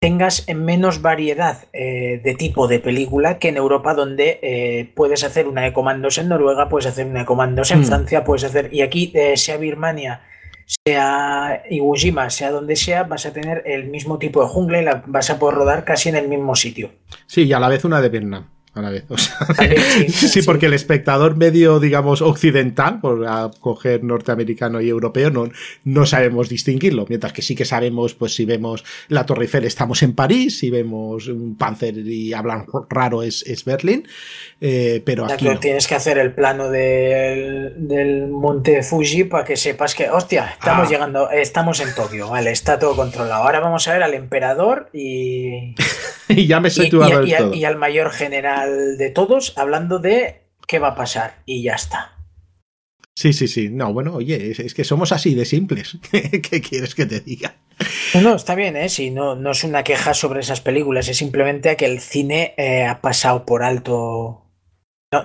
[0.00, 5.46] tengas menos variedad eh, de tipo de película que en Europa donde eh, puedes hacer
[5.46, 7.84] una de comandos en Noruega, puedes hacer una de comandos en mm.
[7.84, 8.72] Francia, puedes hacer...
[8.72, 10.22] Y aquí, eh, sea Birmania
[10.66, 14.84] sea Iwo Jima, sea donde sea, vas a tener el mismo tipo de jungla y
[14.84, 16.90] la vas a poder rodar casi en el mismo sitio.
[17.26, 19.04] Sí, y a la vez una de Vietnam a la vez.
[20.08, 23.24] sí, porque el espectador medio, digamos, occidental, por
[23.60, 25.48] coger norteamericano y europeo, no,
[25.84, 27.06] no sabemos distinguirlo.
[27.08, 30.70] Mientras que sí que sabemos, pues si vemos la Torre Eiffel estamos en París, si
[30.70, 34.06] vemos un Panzer y hablan raro es, es Berlín.
[34.60, 35.48] Eh, pero aquí.
[35.60, 40.88] Tienes que hacer el plano del, del monte Fuji para que sepas que, hostia, estamos
[40.88, 40.90] ah.
[40.90, 43.44] llegando, estamos en Tokio, vale, está todo controlado.
[43.44, 45.74] Ahora vamos a ver al emperador y.
[46.28, 47.54] y ya me he situado y, todo.
[47.54, 52.12] y al mayor general de todos hablando de qué va a pasar y ya está.
[53.16, 53.68] Sí, sí, sí.
[53.68, 55.98] No, bueno, oye, es, que somos así de simples.
[56.10, 57.54] ¿Qué, quieres que te diga?
[58.20, 58.88] No, está bien, ¿eh?
[58.88, 62.84] Si no, no es una queja sobre esas películas, es simplemente que el cine eh,
[62.84, 64.44] ha pasado por alto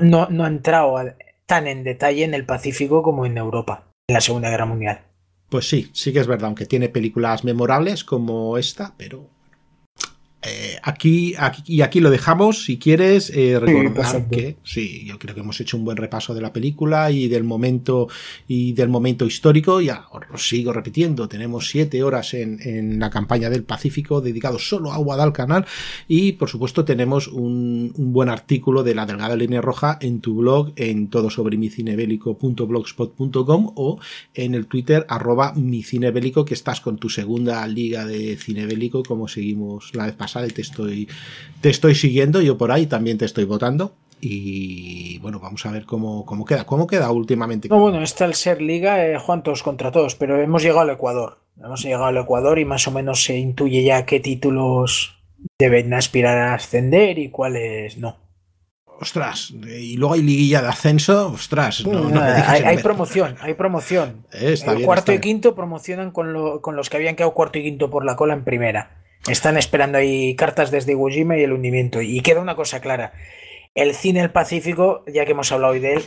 [0.01, 0.95] no, no, ha entrado
[1.45, 5.01] tan en detalle en el Pacífico como en Europa, en la Segunda Guerra Mundial.
[5.49, 9.29] Pues sí, sí que es verdad, aunque tiene películas memorables como esta, pero
[10.41, 12.63] eh, aquí, aquí, y aquí lo dejamos.
[12.63, 16.39] Si quieres, eh, recordar que sí, yo creo que hemos hecho un buen repaso de
[16.39, 18.07] la película y del momento
[18.47, 19.81] y del momento histórico.
[19.81, 24.93] Ya os sigo repitiendo, tenemos siete horas en, en la campaña del Pacífico dedicado solo
[24.93, 25.65] a Guadalcanal
[26.07, 30.35] y por supuesto tenemos un, un, buen artículo de la delgada línea roja en tu
[30.35, 33.99] blog en todo sobre micinebélico.blogspot.com o
[34.33, 39.93] en el Twitter arroba micinebélico que estás con tu segunda liga de cinebélico como seguimos
[39.93, 41.07] la vez pasada te estoy,
[41.61, 43.93] te estoy siguiendo, yo por ahí también te estoy votando.
[44.21, 46.65] Y bueno, vamos a ver cómo, cómo queda.
[46.65, 47.69] ¿Cómo queda últimamente?
[47.69, 50.89] No, bueno, está el Ser Liga, eh, Juan, todos contra todos, pero hemos llegado al
[50.89, 51.39] Ecuador.
[51.63, 55.19] Hemos llegado al Ecuador y más o menos se intuye ya qué títulos
[55.57, 58.17] deben aspirar a ascender y cuáles no.
[59.01, 61.85] Ostras, y luego hay liguilla de ascenso, ostras.
[61.85, 64.25] hay, promoción, hay promoción.
[64.33, 68.03] el cuarto y quinto promocionan con, con los que habían quedado cuarto y quinto por
[68.03, 68.99] la cola en primera.
[69.27, 72.01] Están esperando ahí cartas desde Iwo Jima y el hundimiento.
[72.01, 73.13] Y queda una cosa clara.
[73.75, 76.03] El cine del Pacífico, ya que hemos hablado hoy de él,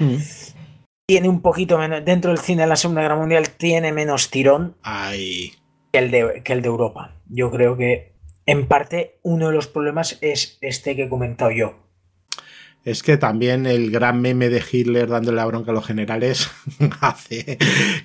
[1.07, 2.05] tiene un poquito menos.
[2.05, 4.77] Dentro del cine de la Segunda Guerra Mundial tiene menos tirón
[5.93, 7.21] Que, el de, que el de Europa.
[7.29, 8.15] Yo creo que,
[8.47, 11.83] en parte, uno de los problemas es este que he comentado yo
[12.85, 16.51] es que también el gran meme de Hitler dándole la bronca a los generales
[17.01, 17.59] hace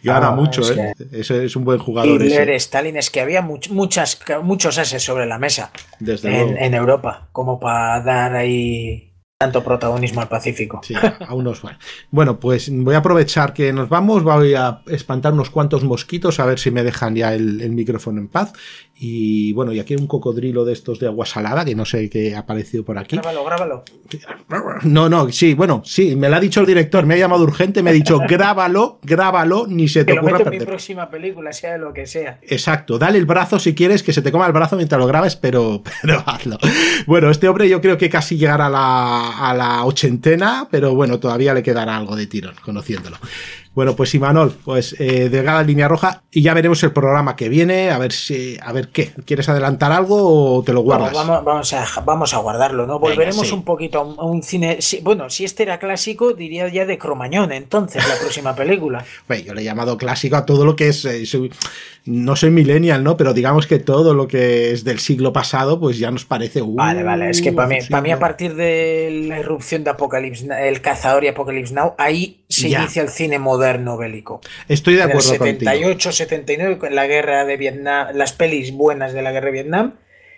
[0.03, 1.45] gana ah, mucho, es ¿eh?
[1.45, 2.21] es un buen jugador.
[2.21, 7.59] Hitler, Stalin, es que había muchas, muchos ases sobre la mesa en, en, Europa, como
[7.59, 9.07] para dar ahí
[9.37, 10.81] tanto protagonismo al Pacífico.
[10.83, 11.61] Sí, a unos
[12.09, 16.45] Bueno, pues voy a aprovechar que nos vamos, voy a espantar unos cuantos mosquitos a
[16.45, 18.53] ver si me dejan ya el, micrófono en paz.
[18.99, 22.09] Y bueno, y aquí hay un cocodrilo de estos de agua salada, que no sé
[22.09, 23.17] qué ha aparecido por aquí.
[23.17, 23.83] Grábalo, grábalo.
[24.83, 27.83] No, no, sí, bueno, sí, me lo ha dicho el director, me ha llamado urgente,
[27.83, 31.09] me ha dicho grábalo, grábalo, ni se te que ocurra lo meto en mi próxima
[31.11, 32.39] película, sea de lo que sea.
[32.41, 35.35] Exacto, dale el brazo si quieres, que se te coma el brazo mientras lo grabes,
[35.35, 36.57] pero, pero hazlo.
[37.05, 41.19] Bueno, este hombre yo creo que casi llegará a la a la ochentena, pero bueno,
[41.19, 43.17] todavía le quedará algo de tirón, conociéndolo.
[43.77, 47.91] Bueno, pues Imanol, pues eh, delgada línea roja y ya veremos el programa que viene,
[47.91, 49.11] a ver si, a ver qué.
[49.23, 51.13] ¿Quieres adelantar algo o te lo guardas?
[51.13, 52.97] Vamos, vamos, a, vamos a guardarlo, ¿no?
[52.97, 54.79] Volveremos un poquito a un, cine.
[55.03, 59.05] bueno, si este era clásico, diría ya de Cromañón, entonces, la próxima película.
[59.27, 61.03] Bueno, yo le he llamado clásico a todo lo que es.
[61.05, 61.25] Eh,
[62.05, 63.17] no soy millennial, ¿no?
[63.17, 66.61] Pero digamos que todo lo que es del siglo pasado, pues ya nos parece.
[66.61, 67.29] Uh, vale, vale.
[67.29, 71.25] Es que para mí, para mí, a partir de la irrupción de Apocalypse, el cazador
[71.25, 73.66] y Apocalypse Now, ahí se inicia el cine moderno
[73.97, 74.41] bélico.
[74.67, 75.35] Estoy de acuerdo.
[75.35, 79.47] En el 78, 79, con la guerra de Vietnam, las pelis buenas de la guerra
[79.47, 79.93] de Vietnam,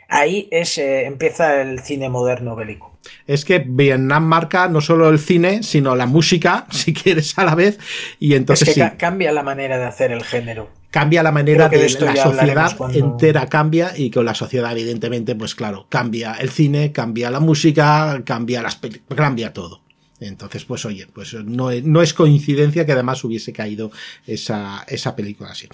[0.08, 2.98] ahí es, eh, empieza el cine moderno bélico.
[3.28, 7.56] Es que Vietnam marca no solo el cine, sino la música, si quieres, a la
[7.56, 7.80] vez.
[8.20, 8.70] Y entonces.
[8.70, 10.70] Es que cambia la manera de hacer el género.
[10.92, 15.86] Cambia la manera de, la sociedad entera cambia y con la sociedad, evidentemente, pues claro,
[15.88, 18.80] cambia el cine, cambia la música, cambia las
[19.16, 19.82] cambia todo.
[20.20, 23.92] Entonces, pues oye, pues no, no es coincidencia que además hubiese caído
[24.26, 25.68] esa, esa película así.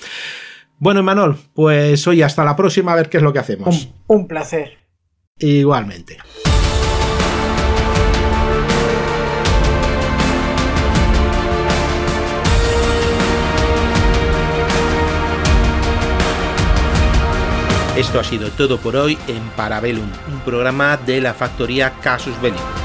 [0.78, 3.90] Bueno, Manuel, pues oye, hasta la próxima a ver qué es lo que hacemos.
[4.08, 4.78] Un, placer.
[5.40, 6.18] Igualmente.
[17.98, 22.85] Esto ha sido todo por hoy en Parabellum, un programa de la factoría Casus Belli.